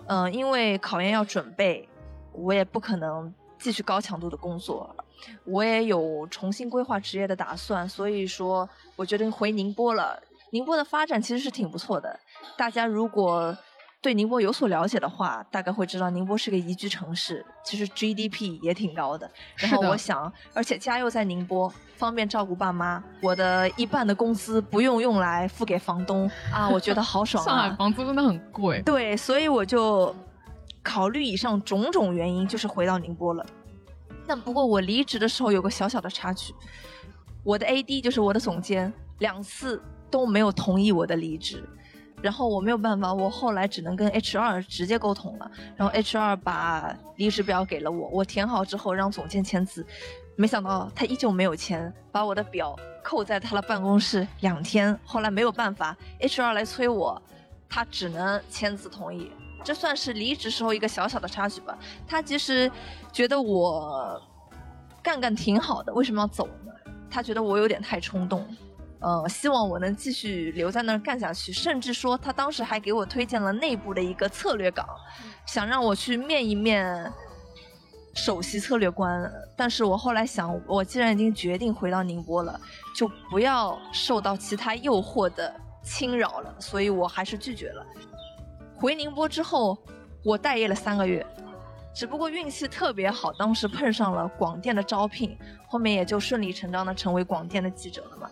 [0.08, 1.86] 嗯，因为考研要准备，
[2.32, 4.96] 我也不可能继续高强度的工作，
[5.44, 10.18] 我也有重新规划职业的打算，所以说我决定回宁波了。
[10.52, 12.20] 宁波的发展其实是挺不错的，
[12.58, 13.56] 大家如果
[14.02, 19.30] 对宁波有所了解的话，大概会知道宁波是个宜居城市，其实 GDP 也挺高的。
[19.56, 27.48] 然后我想，而且家又在宁波，方便照顾爸妈，我的一半的工资不用用来付给房东 啊，我觉得好爽啊！
[27.48, 28.80] 上海房租真的很贵。
[28.84, 30.16] 对，所以我就
[30.84, 33.44] 考虑以上种种原因，就是回到宁波了。
[34.28, 36.54] 但不过我离职的时候有个小小的插曲，
[37.44, 39.82] 我的 AD 就是我的总监，两次。
[40.10, 41.64] 都没有同意我的离职，
[42.22, 49.86] 然后我没有办法，我后来只能跟 HR 直接沟通了，然后 HR 把离职表给了我，我填好之后让总监签字，
[50.36, 57.22] 没想到他依旧没有签，把我的表扣在他的办公室两天，后来没有办法，HR 来催我，
[57.70, 59.32] 他只能签字同意，
[59.64, 61.78] 这算是离职时候一个小小的插曲吧。
[62.08, 62.72] 他其实
[63.12, 64.22] 觉得我
[65.04, 66.72] 干干挺好的，为什么要走呢？
[67.10, 68.46] 他觉得我有点太冲动。
[69.00, 74.88] 呃，希望我能继续留在那儿干下去，甚至说他当时还给我推荐了内部的一个策略岗，
[75.46, 77.12] 想让我去面一面
[78.16, 79.32] 首席策略官。
[79.56, 82.60] 但是我后来想，我既然已经决定回到宁波了，
[82.96, 87.86] 就不要受到其他诱惑的侵扰了，所以我还是拒绝了。
[88.76, 89.78] 回宁波之后，
[90.24, 91.24] 我待业了三个月，
[91.94, 95.38] 只不过运气特别好，当时碰上了广电的招聘，
[95.68, 98.30] 后面也就顺理成章的成为广电的记者了嘛。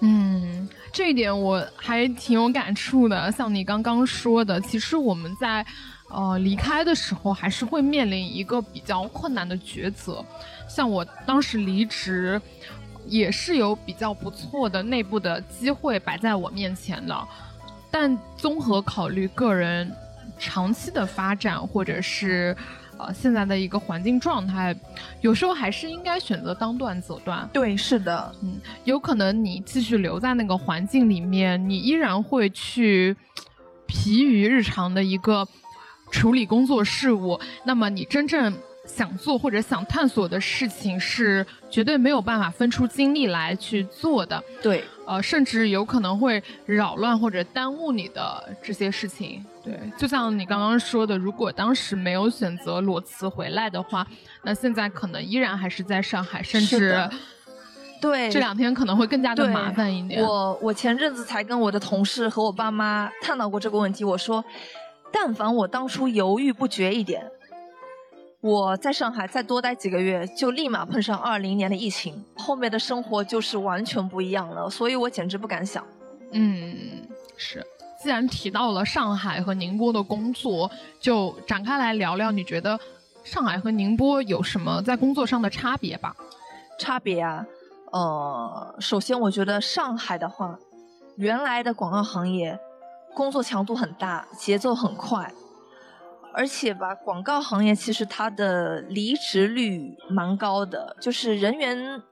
[0.00, 3.32] 嗯，这一点我还挺有感触的。
[3.32, 5.64] 像你刚刚说的，其实我们在
[6.10, 10.24] 呃离开的时候，还是会面临一个比较困难的抉择。
[10.68, 12.40] 像我当时离职，
[13.06, 17.28] 也是有比较不错的内部的机会摆在我面前的，
[17.90, 19.90] 但综合考虑个人
[20.38, 22.56] 长期的发展，或者是。
[22.98, 24.74] 呃，现在的一个环境状态，
[25.20, 27.48] 有时候还是应该选择当断则断。
[27.52, 33.16] 对，是的，嗯，有可能你继续留在那个环境里面，你依然会去
[33.86, 35.46] 疲于日常的一个
[36.10, 38.52] 处理工作事务，那么你真正。
[38.86, 44.40] 想做或者想探索的事情是绝对没有办法分出精力来去做的。
[44.62, 49.44] 对，呃，甚至有可能会扰乱或者耽误你的这些事情。
[49.66, 54.06] 对，就像你刚刚说的，如果当时没有选择裸辞回来的话，
[54.44, 56.96] 那现在可能依然还是在上海，甚至
[58.00, 60.22] 对这两天可能会更加的麻烦一点。
[60.22, 64.44] 我我前阵子才跟我的同事和我爸妈探讨过这个问题，我说，
[65.12, 67.28] 但凡我当初犹豫不决一点。
[68.40, 75.84] 我在上海再多待几个月，就立马碰上二零年的疫情，后面的生活就是完全不一样了，所以我简直不敢想。
[76.30, 77.02] 嗯，
[77.36, 77.66] 是。
[78.02, 80.70] 既然提到了上海和宁波的工作，
[81.00, 82.78] 就展开来聊聊，你觉得
[83.24, 86.14] 上海和宁波有什么在工作上的差别吧？
[86.78, 87.46] 差别啊，
[87.90, 90.58] 呃，首先我觉得上海的话，
[91.16, 92.58] 原来的广告行业
[93.14, 95.32] 工作强度很大，节奏很快，
[96.34, 102.02] 而且吧，广告行业其实它的离职率蛮高的，就是人员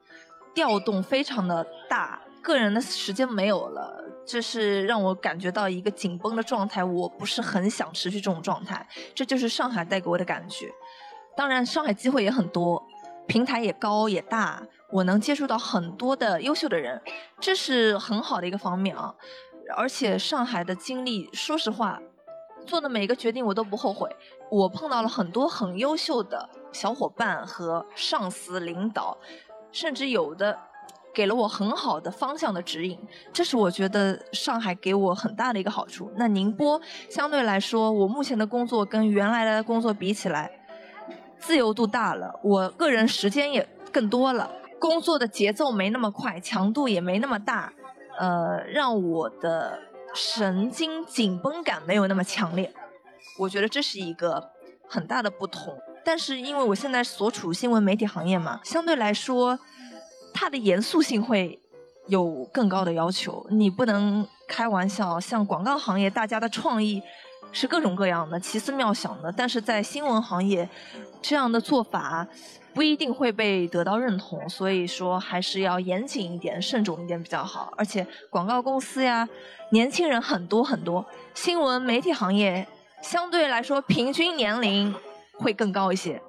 [0.55, 4.03] 调动非常的大，个人的时间没有了。
[4.25, 8.85] 这是让我感觉到一个紧绷的状态，我不是很想持续这种状态。
[9.13, 10.71] 这就是上海带给我的感觉。
[11.37, 12.83] 当然，上海机会也很多，
[13.27, 16.99] 平台也高也大，我能接触到很多的优秀的人，
[17.39, 19.13] 这是很好的一个方面啊。
[19.77, 22.01] 而且上海的经历，说实话，
[22.65, 24.09] 做的每个决定我都不后悔。
[24.49, 29.17] 我碰到了很多很优秀的小伙伴和上司领导，
[29.71, 30.57] 甚至有的。
[31.15, 32.99] 给了我很好的方向的指引，
[33.31, 36.11] 这是我觉得上海给我很大的一个好处。
[36.17, 40.51] 那宁波相对来说，我目前的工作跟原来的工作比起来，
[41.39, 47.71] 自由度大了，我个人时间也更多了，工作的节奏没那么快，强度也没那么大，
[48.19, 49.79] 呃，让我的
[50.13, 52.73] 神经紧绷感没有那么强烈。
[53.39, 54.51] 我觉得这是一个
[54.89, 55.73] 很大的不同。
[56.03, 59.57] 但是因为我现在所处新闻媒体行业嘛，相对来说。
[60.37, 61.57] 它的严肃性会
[62.07, 65.17] 有更高的要求，你不能开玩笑。
[65.17, 67.01] 像广告行业，大家的创意
[67.53, 70.69] 是各种各样的、奇思妙想的，但是在新闻行业，
[71.21, 72.27] 这样的做法
[72.73, 74.47] 不一定会被得到认同。
[74.49, 77.73] 所以说，还是要严谨一点、慎重一点比较好。
[77.77, 79.27] 而且，广告公司呀，
[79.71, 82.67] 年轻人很多很多，新闻媒体行业
[83.01, 84.93] 相对来说平均年龄
[85.39, 86.21] 会更高一些。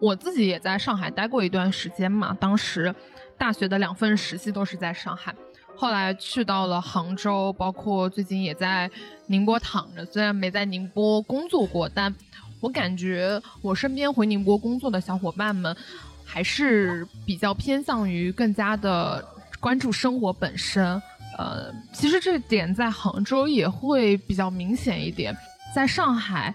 [0.00, 2.94] 我自己也在上海待过一段时间嘛，当时
[3.36, 5.34] 大学的两份实习都是在上海，
[5.76, 8.90] 后来去到了杭州，包括最近也在
[9.26, 10.04] 宁波躺着。
[10.06, 12.14] 虽然没在宁波工作过，但
[12.60, 15.76] 我感觉我身边回宁波工作的小伙伴们，
[16.24, 19.22] 还是比较偏向于更加的
[19.60, 21.00] 关注生活本身。
[21.38, 25.36] 呃，其实这点在杭州也会比较明显一点，
[25.74, 26.54] 在上海。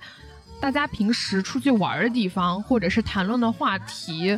[0.65, 4.35] 大家平时出去玩的地方，或者是谈论的话题，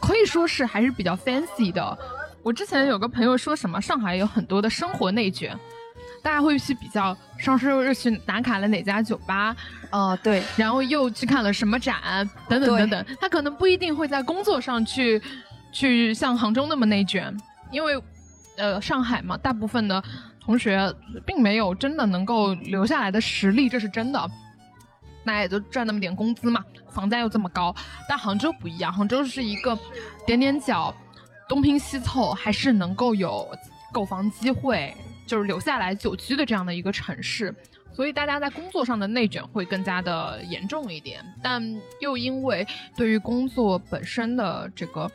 [0.00, 1.98] 可以说是还是比较 fancy 的。
[2.42, 5.54] 我之前有个朋友说什么，上海有很多的生活内卷，
[6.22, 9.54] 大家会去比较上周日去打卡了哪家酒吧，
[9.90, 13.06] 哦对，然后又去看了什么展，等等等等。
[13.20, 15.20] 他可能不一定会在工作上去
[15.70, 17.36] 去像杭州那么内卷，
[17.70, 18.02] 因为
[18.56, 20.02] 呃上海嘛，大部分的
[20.40, 20.90] 同学
[21.26, 24.30] 并没有真的能够留下来的实力，这是真的。
[25.30, 27.72] 大家也就赚那么点工资嘛，房价又这么高，
[28.08, 29.78] 但杭州不一样，杭州是一个
[30.26, 30.92] 点点脚，
[31.48, 33.48] 东拼西凑还是能够有
[33.92, 34.92] 购房机会，
[35.28, 37.54] 就是留下来久居的这样的一个城市，
[37.92, 42.66] 所以大家在工作上的内卷会更加的严重一点，但又因为
[42.96, 45.08] 对于工作本身的这个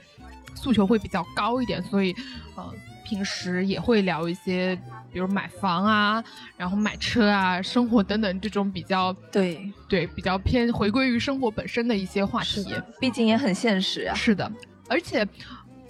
[0.56, 2.16] 诉求会比较高一点，所以
[2.56, 4.80] 呃平时也会聊一些。
[5.16, 6.22] 比如买房啊，
[6.58, 14.14] 然后买车啊，生活等等这种比较对对比较偏回归于生活本身的一些话题，毕竟也很现实啊。
[14.14, 14.52] 是的，
[14.90, 15.26] 而且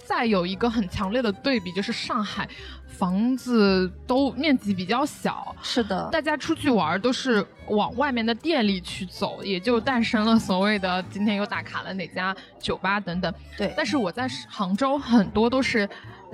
[0.04, 2.48] 再有一个很强烈的对比，就是上海
[2.86, 13.34] 房子都面积比较小，是的，大家出去玩都是往外面的店里去走，也就诞生了所谓的今天又打卡了哪家酒吧等等。
[13.58, 15.88] 对，但是我在杭州很多都是。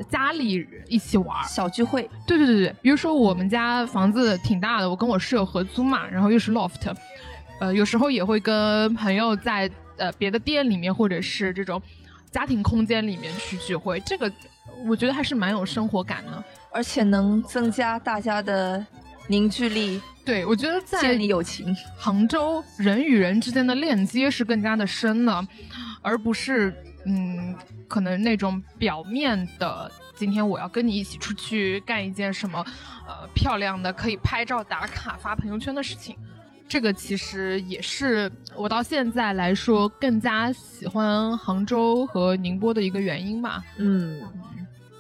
[0.09, 6.95] 家里一起玩小聚会，对对对对，比如说我们家房子挺大的，我跟我室友合租嘛，然后又是 loft，
[7.61, 11.81] 呃，有时候也会跟朋友在呃别的店里面或者是这种
[12.31, 14.33] 家庭空间里面去聚会，这个
[14.87, 18.85] 我觉得还是蛮有生活感的，而且能增加大家的
[19.29, 20.01] 凝聚力。
[20.25, 25.47] 对，我觉得在建立友情，杭州人与人之间的链接是更加的深的，
[26.01, 26.75] 而不是
[27.05, 27.55] 嗯。
[27.93, 32.65] 可能那种表面的，今天我要跟你一起出去干一件什么，
[33.07, 36.17] 呃，漂亮的可以拍照打卡发朋友圈的事情，
[36.67, 43.63] 这个其实也是我到现在来说更加喜欢杭州和宁波的一个原因吧。
[43.77, 44.23] 嗯，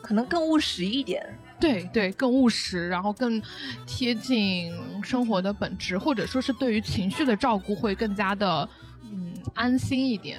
[0.02, 1.26] 可能更务实一点。
[1.58, 3.40] 对对，更务实，然后更
[3.86, 4.70] 贴近
[5.02, 8.68] 生活的本质，或者说是对于情绪的照顾会更加的
[9.10, 10.38] 嗯安心一点。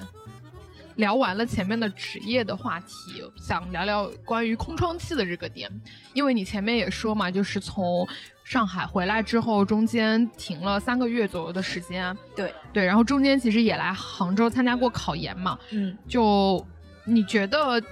[0.96, 5.70] 聊完了前面的职业的话题，想聊聊关于空窗期的这个点，
[6.12, 8.06] 因为你前面也说嘛，就是从
[8.44, 12.16] 上海回来之后，中间停了三个月左右的时间。
[12.36, 15.58] 对对，然后中间其实也来杭州参加过考研嘛。
[15.70, 16.64] 嗯，就
[17.04, 17.82] 你觉得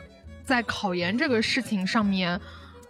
[0.44, 2.38] 在考研这个事情上面，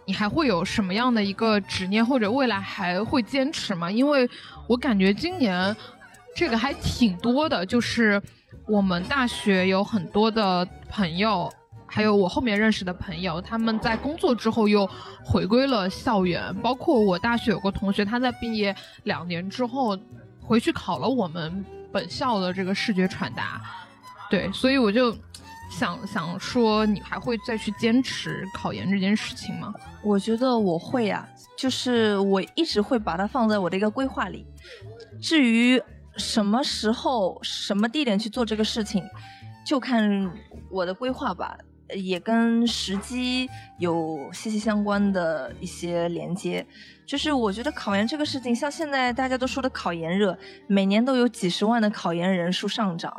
[0.05, 3.89] 你还会有什么样的一个执念，或者未来还会坚持吗？
[3.89, 4.29] 因为
[4.67, 5.75] 我感觉今年
[6.35, 8.21] 这个还挺多的，就是
[8.67, 11.51] 我们大学有很多的朋友，
[11.85, 14.89] 还有我后面认识的朋友，他们在工作之后又
[15.23, 19.97] 回归了校园，包括我大学有个同学，他在毕业两年之后
[20.41, 23.61] 回去考了我们本校的这个视觉传达，
[24.29, 25.15] 对，所以我就。
[25.69, 29.73] 想想说，你还会再去坚持考研这件事情吗？
[30.03, 34.45] 我觉得我会呀，就是我一直会把它放在我的一个规划里。
[35.19, 35.81] 至于
[36.17, 39.03] 什么时候、什么地点去做这个事情，
[39.65, 40.31] 就看
[40.69, 41.57] 我的规划吧，
[41.95, 43.49] 也跟时机
[43.79, 46.65] 有息息相关的一些连接。
[47.05, 50.37] 就是我觉得考研这个事情，像现在大家都说的考研热，
[50.67, 53.13] 每年都有几十万的考研人数上涨。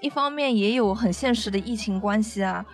[0.00, 2.64] 一方面也有很现实的疫情关系啊，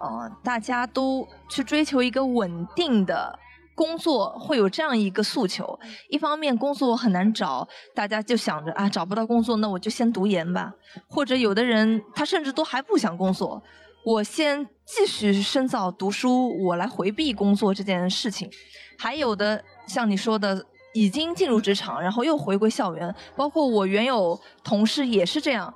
[0.00, 3.38] 呃，大家都去追求一个稳定的
[3.74, 5.78] 工作，会有这样一个诉求。
[6.08, 10.72] 一方面工作很难找，大家就想着啊，找不到工作，那我就先读研吧。
[11.08, 13.62] 或者有的人他甚至都还不想工作，
[14.04, 18.50] 我先继续深造读书，我来回避工作这件事情。
[18.98, 20.64] 还有的像你说的，
[20.94, 25.72] 已经进入职场，然后又回归校园，包括我原有同事也是这样。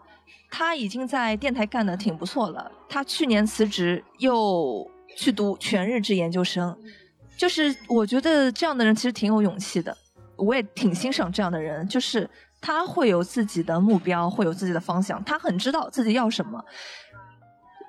[0.49, 2.71] 他已经在电台干的挺不错了。
[2.89, 6.79] 他去年辞职，又去读全日制研究生。
[7.37, 9.97] 就是我觉得这样的人其实挺有勇气的，
[10.37, 11.87] 我也挺欣赏这样的人。
[11.89, 12.29] 就是
[12.61, 16.65] 他会有自己的目标，会有自己的方向，他很知道自己要什么。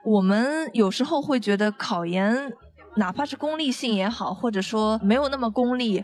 [0.03, 2.53] 我们有时候会觉得考研，
[2.95, 6.03] 哪怕是功利性也好，或者说没有那么功利。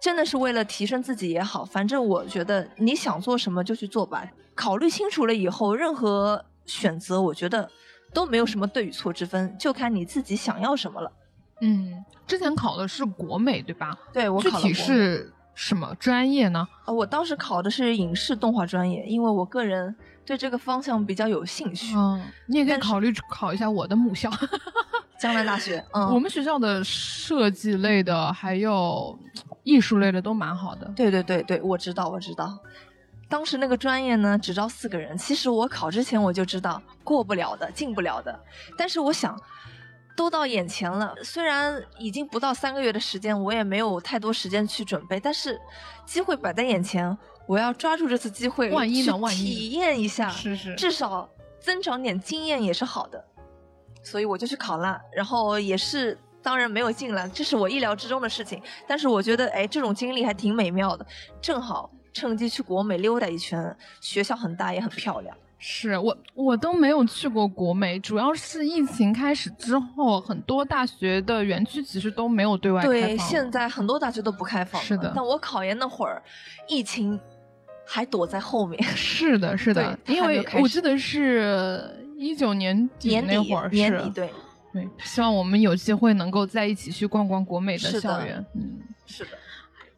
[0.00, 4.26] 真的是为了提升自己也好，反正我觉得你想做什么就去做吧。
[4.54, 7.70] 考虑清楚了以后，任何选择我觉得
[8.12, 11.12] 都没有什么对与错之分，就看你自己想要什么了。
[11.60, 13.94] 嗯，之前考的是国美对吧？
[14.10, 16.66] 对，我考具体是什么专业呢？
[16.86, 21.94] 啊，我当时考的是影视动画专业，因为我个人对这个方向比较有兴趣。
[21.94, 24.30] 嗯，你也可以考虑考一下我的母校。
[25.20, 29.18] 江南大学， 嗯，我们学校的设计类的还有
[29.62, 30.90] 艺术类的都蛮好的。
[30.96, 32.58] 对对对对，我知道我知道。
[33.28, 35.16] 当时那个专业呢，只招四个人。
[35.18, 38.40] 其实我考之前我就知道过不了的，进不了的。
[38.78, 39.38] 但是我想，
[40.16, 45.18] 都到眼前了，虽然已经不到三个月的时间，我也没有太多时间去准备。
[45.18, 45.60] 但是
[46.04, 49.16] 机会摆在眼前，我要抓住这次机会，万一呢？
[49.16, 51.28] 万一体验一下，是是，至少
[51.60, 53.24] 增长点经验也是好的。
[54.04, 58.60] 所以我就去考了，然后也是当然没有进了，这是我意料之中的事情。
[58.86, 61.06] 但是我觉得，哎，这种经历还挺美妙的，
[61.40, 65.36] 正好趁机去国美溜达一圈，学校很大也很漂亮。
[65.64, 72.92] 是我我都没有去过国美，主要是疫情开始之后，很多大学的园区其实都没有对外开放。
[72.92, 74.82] 对，现在很多大学都不开放。
[74.82, 75.12] 是的。
[75.14, 76.20] 但我考研那会儿，
[76.66, 77.18] 疫情
[77.86, 78.82] 还躲在后面。
[78.96, 81.98] 是的，是的，因为我记得是。
[82.18, 84.30] 一九年底那会儿是，对
[84.72, 88.46] 对，希望我们有机会能够在一起去逛逛国美的校园。
[88.54, 89.30] 嗯，是的。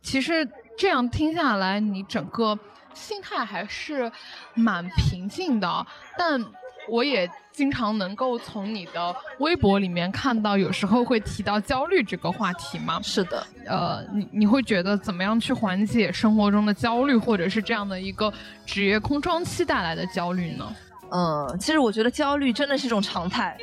[0.00, 2.58] 其实这样听下来，你整个
[2.94, 4.10] 心态还是
[4.54, 5.86] 蛮平静的。
[6.16, 6.42] 但
[6.88, 13.00] 我也经常能够从你的微博里面看到，有时候会提到焦虑这个话题嘛？
[13.02, 13.46] 是的。
[13.66, 18.32] 呃，你你会觉得怎么样去缓解生活中的焦虑，或者是这样的一个
[18.66, 20.76] 职业空窗期带来的焦虑呢？
[21.10, 23.56] 嗯，其实我觉得焦虑真的是一种常态，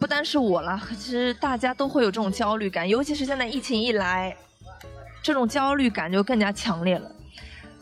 [0.00, 4.34] 不单是我了，其实大家都会有这种焦虑感，尤其是现在疫情一来，
[5.22, 7.10] 这种焦虑感就更加强烈了。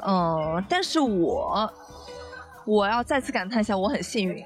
[0.05, 1.73] 嗯，但是我
[2.65, 4.45] 我要再次感叹一下，我很幸运，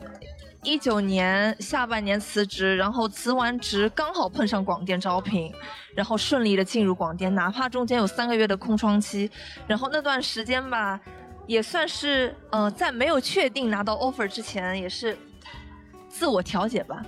[0.63, 5.53] 一九年下半年辞职，然后辞完职刚好碰上广电招聘，
[5.95, 9.31] 然后顺利的进入广电，哪怕中间有三个月的空窗期，
[9.67, 11.01] 然后那段时间吧。
[11.47, 15.19] 也算是，呃，在没有确定拿到 offer 之前，也是
[16.09, 17.03] 自我调节吧。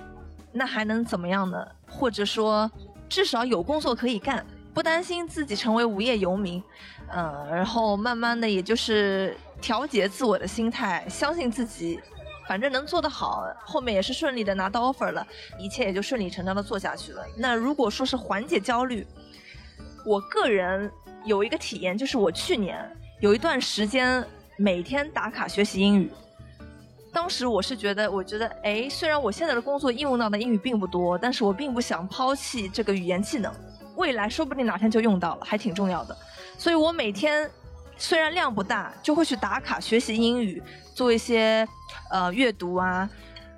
[0.51, 1.65] 那还能怎么样呢？
[1.87, 2.69] 或者说，
[3.07, 6.61] 至少有工作可以干，不担心自己成为无业游民。
[7.15, 11.99] 嗯，然后慢慢的，也就是调节自我的心态，相信自己，
[12.47, 15.25] 反正能做得好，后面也是顺利的拿到 offer 了，
[15.59, 17.23] 一切也就顺理成章的做下去了。
[17.37, 19.05] 那如果说是缓解焦虑，
[20.05, 20.91] 我个人
[21.23, 22.79] 有一个体验，就是我去年。
[23.19, 24.21] 有一段时间
[24.57, 26.11] 每天打卡学习英语，
[27.13, 33.53] 当时我是觉得，我觉得，哎，虽然我现在的工作应用到的英语并不多，但是我并不想抛弃这个语言技能，
[33.95, 36.17] 未来说不定哪天就用到了，还挺重要的。
[36.57, 37.49] 所以我每天
[37.97, 40.61] 虽然量不大，就会去打卡学习英语，
[40.93, 41.67] 做一些
[42.11, 43.09] 呃阅读啊，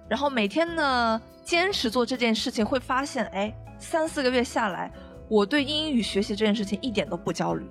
[0.09, 4.91] 然后每天呢坚持做这件事情，会发现，哎，三四个月下来，
[5.29, 7.65] 我对英语学习这件事情一点都不焦虑，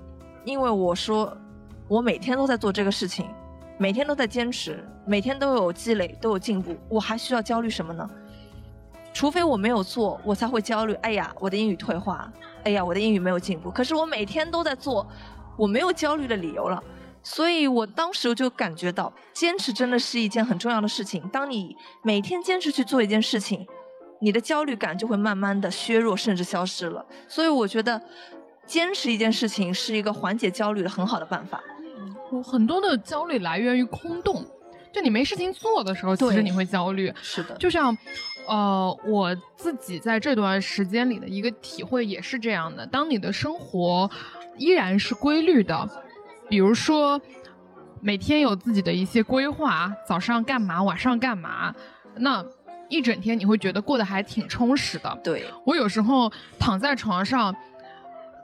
[0.45, 1.37] 因为我说
[1.89, 3.27] 我每天都在做这个事情，
[3.79, 8.09] 每天都在坚持，每天都有积累，都有进步，我还需要焦虑什么呢？
[9.13, 10.95] 除非我没有做，我才会焦虑。
[10.95, 12.33] 哎呀，我的英语退化，
[12.65, 13.71] 哎呀，我的英语没有进步。
[13.71, 15.07] 可是我每天都在做，
[15.57, 16.83] 我没有焦虑的理由了。
[17.23, 21.27] 所以我当时就感觉到，坚持真的是一件很重要的事情。
[21.29, 23.67] 当你每天坚持去做一件事情，
[24.21, 27.05] 你的焦虑感就会慢慢的削弱，甚至消失了。
[27.29, 28.01] 所以我觉得，
[28.67, 31.63] 坚持一件事情是一个缓解焦虑的很好的办法。
[32.43, 34.45] 很多的焦虑来源于空洞。
[34.93, 37.13] 就你没事情做的时候，其实你会焦虑。
[37.21, 37.97] 是的，就像，
[38.47, 42.87] 呃，我自己在这段时间里的一个体会也是这样的。
[42.87, 44.11] 当你的生活
[44.57, 45.89] 依然是规律的，
[46.49, 47.21] 比如说
[48.01, 51.75] 每天有自己的一些规划，早上干嘛，晚上干嘛，
[52.17, 52.45] 那
[52.89, 55.19] 一整天你会觉得过得还挺充实的。
[55.25, 57.55] 对我有时候躺在床上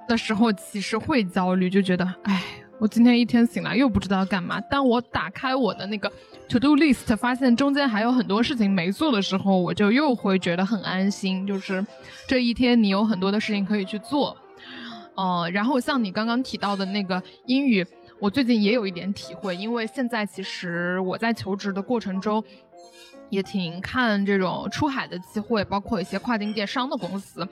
[0.08, 2.42] 的时候，其实会焦虑，就觉得，哎，
[2.80, 4.58] 我今天一天醒来又不知道干嘛。
[4.62, 6.10] 当我打开我的那个。
[6.48, 11.46] To do list，发现中间还有很多事情没做的时候，我就又会觉得很安心。
[11.46, 11.86] 就是
[12.26, 14.36] 这一天你有很多的事情可以去做，
[15.14, 17.86] 呃，然后像你刚刚提到的那个英语，
[18.18, 22.42] 我最近也有一点体会，因为现在其实我在求职的过程中，
[23.28, 27.46] 也挺看这种出海的机会，包括一些跨境电商的公司，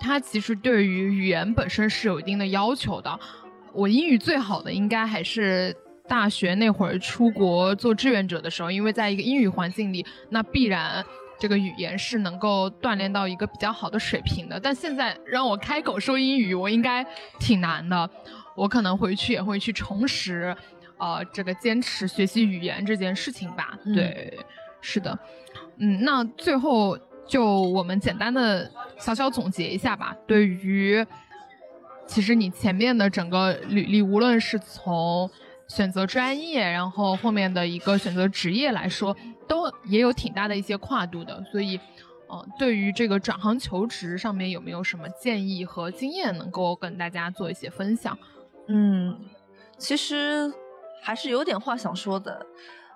[0.00, 3.20] 它其实对于语言本身是有一定的要求的。
[3.74, 5.76] 我英语最好的应该还是。
[6.06, 11.02] 大学那会儿出国做志愿者的时候，因为在一个英语环境里，那必然
[11.38, 14.60] 这个语言是能够锻炼到一个比较好的水平的。
[14.60, 17.02] 但现在让我开口说英语，我应该
[17.40, 18.10] 挺难的。
[18.54, 20.54] 我可能回去也会去重拾，
[20.98, 23.72] 呃，这个坚持学习语言这件事情吧。
[23.94, 24.38] 对，
[24.82, 25.18] 是的，
[25.78, 30.14] 嗯，那最后就我们简单的小小总结一下吧。
[30.26, 31.02] 对于，
[32.06, 35.28] 其实你前面的整个履历，无论是从
[35.66, 39.16] 选择专业，然后后面的一个选择职业来说，
[39.48, 41.42] 都也有挺大的一些跨度的。
[41.50, 41.80] 所以，
[42.28, 48.16] 呃，对于这个转行求职上面有没有什么建议和经验能够跟大家做一些分享？
[48.68, 49.18] 嗯，
[49.78, 50.52] 其实
[51.02, 52.46] 还是有点话想说的。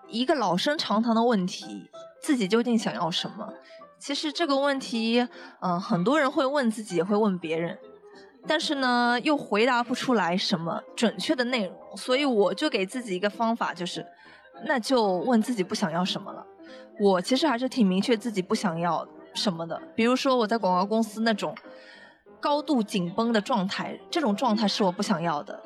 [0.07, 1.91] 一个老生常谈的问题，
[2.21, 3.53] 自己究竟想要什么？
[3.99, 5.27] 其实这个问题，
[5.61, 7.77] 嗯，很多人会问自己，也会问别人。
[8.47, 14.07] 但是呢，又回答不出来什么准确的内容，所以我就给自己一个方法，就是，
[14.65, 16.47] 那就问自己不想要什么了。
[16.99, 19.81] 我其实还是挺明确自己不想要什么的。
[19.95, 21.55] 比如说我在广告公司那种
[22.41, 25.61] 高度紧绷的状态，这种状态是我不想要的。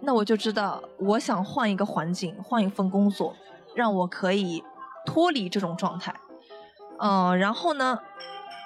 [0.00, 3.36] 那我就知道，我想换一个环境，换一份工作，
[3.74, 4.64] 让我可以
[5.04, 6.14] 脱离这种状态。
[6.98, 7.98] 嗯，然后呢，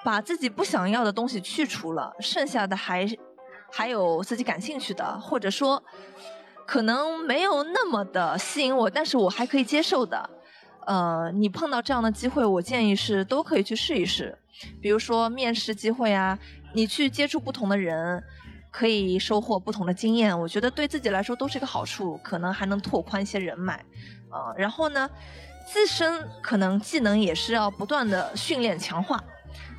[0.05, 3.07] 把自己不想要的东西去除了，剩下的还。
[3.77, 5.83] 还有自己感兴趣的，或者说
[6.65, 10.31] 可能没有那么的吸引我，但是我还可以接受的。
[10.87, 14.39] 呃，你碰到这样的机会，我建议是都可以去试一试。
[14.81, 16.39] 比如说面试机会啊，
[16.73, 18.25] 你去接触不同的人，
[18.71, 20.41] 可以收获不同的经验。
[20.41, 23.85] 我觉得对自己来说都是一个好处，可能还能拓宽一些人脉。
[24.31, 25.11] 呃，然后呢，
[25.67, 29.23] 自身可能技能也是要不断的训练强化。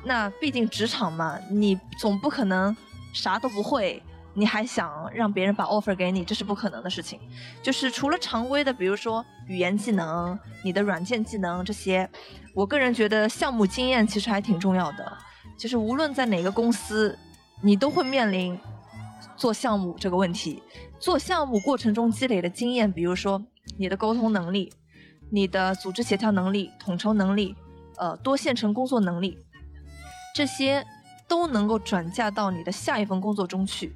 [0.04, 2.76] 那毕竟职场嘛，你总不可能。
[3.12, 4.02] 啥都不会，
[4.34, 7.18] 你还想让别人把 offer 给你，这是不可能的事情。
[7.62, 12.08] 就是除了常规的，比如说语言技能、你的软件技能这些，
[12.54, 15.12] 我个人觉得项目经验其实还挺重要的。
[15.56, 17.18] 其实无论在哪个公司，
[17.62, 18.56] 你都会面临
[19.36, 20.62] 做项目这个问题。
[21.00, 23.42] 做项目过程中积累的经验，比如说
[23.78, 24.72] 你的沟通能力、
[25.32, 27.56] 你的组织协调能力、统筹能力、
[27.96, 29.38] 呃多线程工作能力，
[30.34, 30.86] 这些。
[31.28, 33.94] 都能够转嫁到你的下一份工作中去，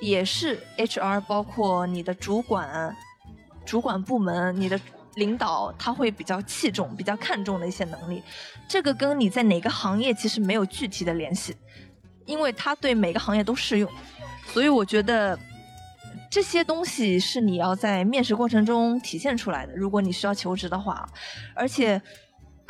[0.00, 2.96] 也是 HR 包括你的主管、
[3.66, 4.80] 主管部门、你的
[5.16, 8.22] 领导他会比较器重、比较看重的一些能力。
[8.68, 11.56] 这个跟你在哪个行业其实没有具体的联系，
[12.24, 13.90] 因为它对每个行业都适用。
[14.46, 15.36] 所以我觉得
[16.30, 19.74] 这些东西是你要在面试过程中体现出来的。
[19.74, 21.08] 如果你需要求职的话，
[21.54, 22.00] 而且。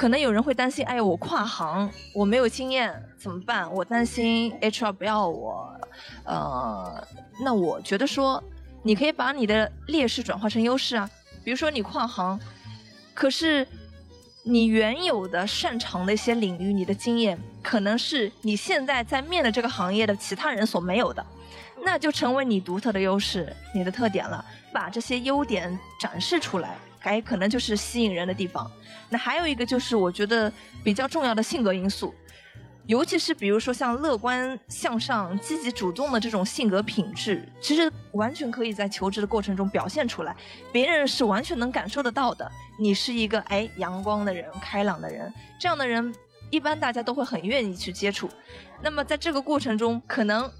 [0.00, 3.70] 可能有人会担心，哎，我跨行，我没有经验，怎么办？
[3.70, 5.78] 我担心 HR 不要我。
[6.24, 7.06] 呃，
[7.44, 8.42] 那我觉得说，
[8.82, 11.10] 你可以把你的劣势转化成优势啊。
[11.44, 12.40] 比如说你跨行，
[13.12, 13.68] 可是
[14.42, 21.22] 你原有的擅长的一些领域，你的经验，可能是你现在在面的这个行业的其他人所没有的，
[21.84, 24.42] 那就成为你独特的优势，你的特点了。
[24.72, 26.78] 把这些优点展示出来。
[27.00, 28.70] 哎，可能就是吸引人的地方。
[29.08, 30.52] 那还有一个就是，我觉得
[30.84, 32.14] 比较重要的性格因素。
[32.86, 40.34] 尤其是比如说像乐观向上、积极主动的这种性格品质，其实完全可以在求职的过程中表现出来，
[40.72, 42.50] 别人是完全能感受得到的。
[42.78, 46.12] 你是一个哎阳光的人、开朗的人，这样的人
[46.48, 48.28] 一般大家都会很愿意去接触。
[48.82, 50.50] 那么在这个过程中，可能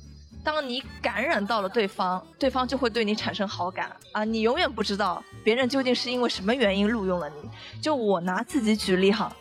[0.45, 4.25] 当你感染到了对方，对方就会对你产生好感啊！
[4.25, 7.51] 你永远不知道别人究竟是因为什么原因录用了你。
[7.81, 9.35] 就我拿自己举例哈，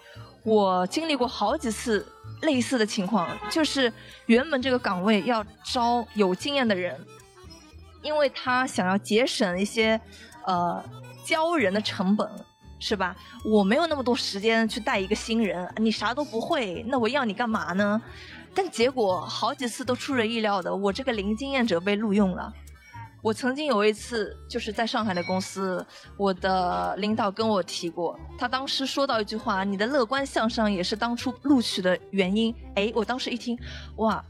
[0.43, 2.06] 我经历过好几次。
[2.43, 3.91] 类似的情况就是，
[4.28, 6.97] 原本这个岗位要招有经验的人，
[8.02, 10.00] 因为他想要节省一些
[10.45, 10.82] 呃
[11.26, 12.26] 教人的成本，
[12.80, 13.14] 是吧？
[13.43, 18.02] 我没有那么多时间去带一个新人，你啥都不会，那我要你干嘛呢？
[18.54, 22.54] 但结果好几次都出人意料的，我这个零经验者被录用了。
[23.22, 25.86] 我曾经有一次就是在上海的公司，
[26.16, 33.60] 我的领导跟我提过，他当时说到一句话：“你的乐观向上也是当初录取的原因。”哎，我当时一听，
[33.97, 34.24] 哇，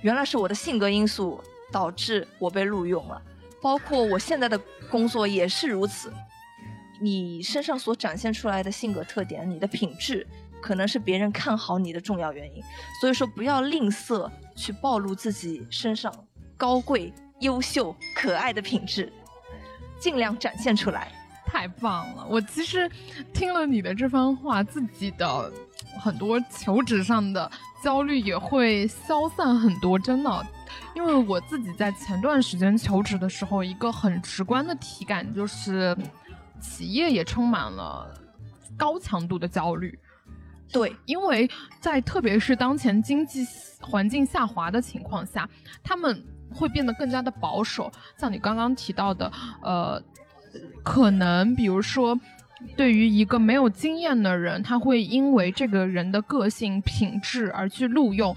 [0.00, 3.22] 原来是我的性格因素导致我被录用了。
[3.60, 4.58] 包括我现在的
[4.90, 6.12] 工作也是如此，
[7.00, 10.26] 你身上所展现出来的性格特点，你的品质，
[10.62, 12.62] 可能是别人看好你的重要原因。
[13.00, 16.10] 所以说，不要吝啬去暴露自己身上
[16.56, 17.12] 高贵。
[17.40, 19.12] 优秀可爱的品质，
[19.98, 21.10] 尽量展现出来，
[21.44, 22.24] 太棒了！
[22.30, 22.88] 我其实
[23.34, 25.52] 听了你的这番话，自己的
[26.00, 27.50] 很多求职上的
[27.82, 30.46] 焦虑也会消散很多，真的。
[30.94, 35.96] 因为我自己在前段时间求职的时候，一个很直观的体感就是，
[36.60, 38.08] 企业也充满了
[38.76, 39.98] 高强度的焦虑。
[40.72, 41.48] 对，因为
[41.80, 43.46] 在特别是当前经济
[43.80, 45.48] 环境下滑的情况下，
[45.82, 46.24] 他们。
[46.54, 49.98] 会变得更加的保守，像你刚刚提到的，呃，
[50.82, 52.14] 可能比如说，
[52.76, 58.36] 对于一个没有经验的人，他会因为这个人的个性品质而去录用，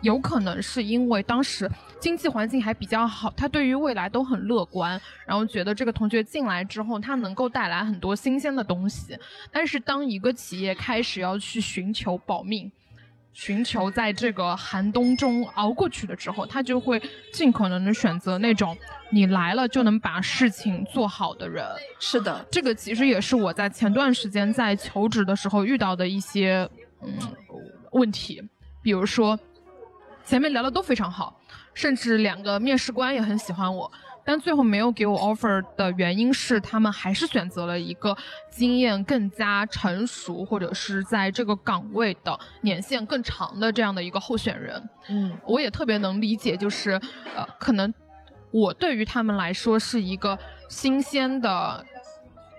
[0.00, 1.70] 有可能是因为当时
[2.00, 9.16] 经济环境还比较好，他对于未来都很乐观，然后觉得这个同学进来之后，他能够带来很多新鲜的东西。
[9.52, 12.72] 但是当一个企业开始要去寻求保命，
[13.34, 17.00] 寻求在这个寒冬中熬过去的之后，他就会
[17.32, 18.76] 尽可能的选择那种
[19.10, 21.64] 你来了就能把事情做好的人。
[21.98, 26.68] 是的，这个其实也是我在前段时间在求职的时候遇到的一些
[27.02, 27.12] 嗯
[27.92, 28.42] 问题，
[28.82, 29.38] 比如说
[30.24, 31.39] 前面聊的都非常好，
[31.80, 33.90] 甚至两个面试官也很喜欢我。
[34.22, 38.14] 但最后没有给我 offer 的原因是，他们还是选择了一个
[38.50, 44.90] 经验更加成熟，或者是在这个岗位的年限更长的这样的一个候选人。
[45.08, 47.00] 嗯，我也特别能理解，就是
[47.34, 47.92] 呃，可能
[48.50, 51.84] 我对于他们来说是一个新鲜的、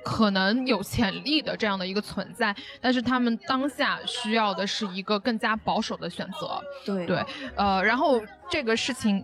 [0.03, 6.61] 可能有潜力的这样的一个存在，但是他们当下需要的是一个更加保守的选择。
[6.85, 7.25] 对对，
[7.55, 9.23] 呃，然后这个事情。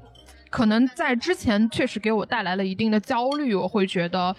[0.50, 4.34] 可能在之前确实给我带来了一定的焦虑，我会觉得，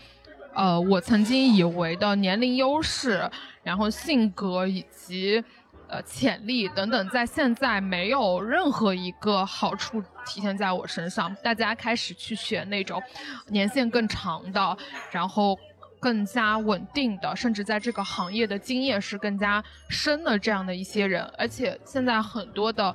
[0.55, 3.31] 呃，我曾经以为的年龄优势，
[3.63, 5.45] 然后性格以及
[5.87, 11.33] 呃潜力等等，在现在没有任何一个好处体现在我身上。
[11.45, 13.01] 大家开始去选那种
[13.49, 14.77] 年限更长的，
[15.11, 15.57] 然后
[16.01, 22.95] 更加稳定的，甚至在这个行业的经验是更加深的这样的一些人，而且现在很多的。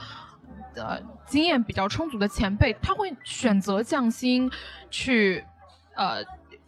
[0.75, 4.49] 呃，经验比较充足的前辈，他会选择降薪，
[4.89, 5.45] 去，
[5.93, 6.15] 呃，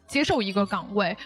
[0.05, 1.17] 接受一个岗位，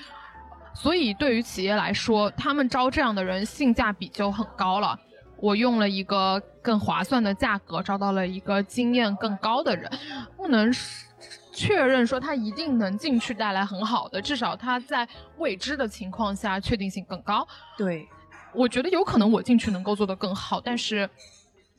[0.73, 4.97] 所以对于企业来说，他们招这样的人性价比就很高了。
[5.41, 9.91] 我用了一个更划算的价格招到了一个经验更高的人，
[10.37, 11.05] 不能是
[11.59, 15.07] 确认说他一定能进去带来很好的，至少他在
[15.37, 17.45] 未知的情况下确定性更高。
[17.77, 18.07] 对，
[18.53, 21.09] 我觉得有可能我进去能够做得更好，但是。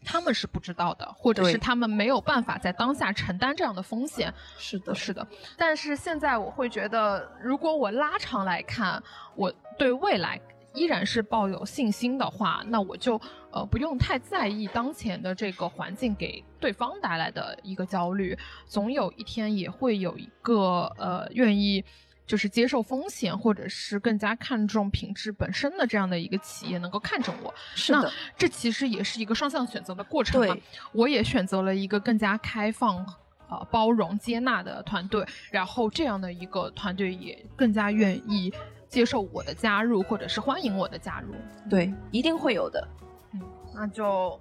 [0.02, 4.32] 他们是不知道的，或者是他们没有办法在当下承担这样的风险。
[4.56, 5.26] 是的，是的。
[5.58, 9.02] 但是现在我会觉得，如果我拉长来看，
[9.36, 10.40] 我对未来
[10.74, 21.84] 依然是抱有信心的话，那我就呃不用太在意当前的这个环境给对方带来的一个焦虑，总有一天也会有一个呃愿意。
[22.26, 30.56] 就是接受风险，或者是更加看重品质本身的这样的一个企业能够看中我，是的，这其实也是一个双向选择的过程嘛。
[30.92, 33.04] 我也选择了一个更加开放、
[33.48, 38.54] 呃包容、接纳的团队，然后这样的一个团队也更加愿意
[38.91, 41.28] 接受我的加入，或者是欢迎我的加入。
[41.70, 42.86] 对，一定会有的。
[43.32, 43.41] 嗯，
[43.74, 44.38] 那就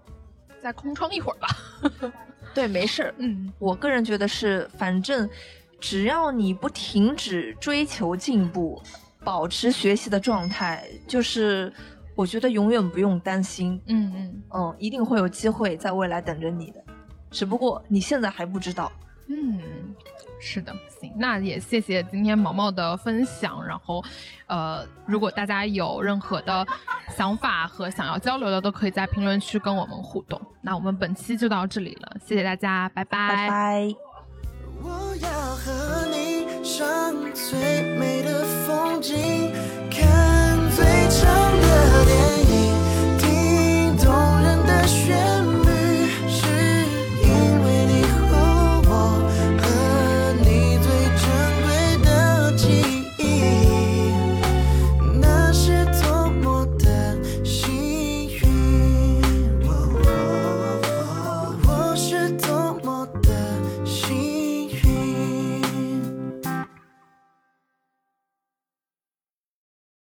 [0.62, 1.47] 再空窗一会儿吧。
[2.54, 3.14] 对，没事儿。
[3.20, 5.30] 嗯，我个人觉得是，反正。
[5.82, 8.82] 只要你不停止追求进步，
[9.24, 11.72] 保持学习的状态，就是
[12.16, 16.84] 我觉得永远不用担心，嗯嗯嗯，一定会有机会在未来等着你的，
[17.32, 18.91] 只不过你现在还不知道。
[19.28, 19.62] 嗯，
[20.41, 23.63] 是的，行，那也谢谢今天毛毛的分享。
[23.65, 24.03] 然后，
[24.47, 26.65] 呃，如果大家有任何的
[27.15, 30.39] 想法和想要交流的，都可以在评论区跟我们互动。
[30.61, 33.95] 那我们本期就到这里了，谢谢大家，拜拜，拜拜。
[34.81, 36.87] 我要和你赏
[37.33, 39.51] 最美的风景，
[39.91, 41.27] 看最长
[41.59, 42.17] 的电
[42.49, 42.73] 影，
[43.17, 45.38] 听动人的旋律。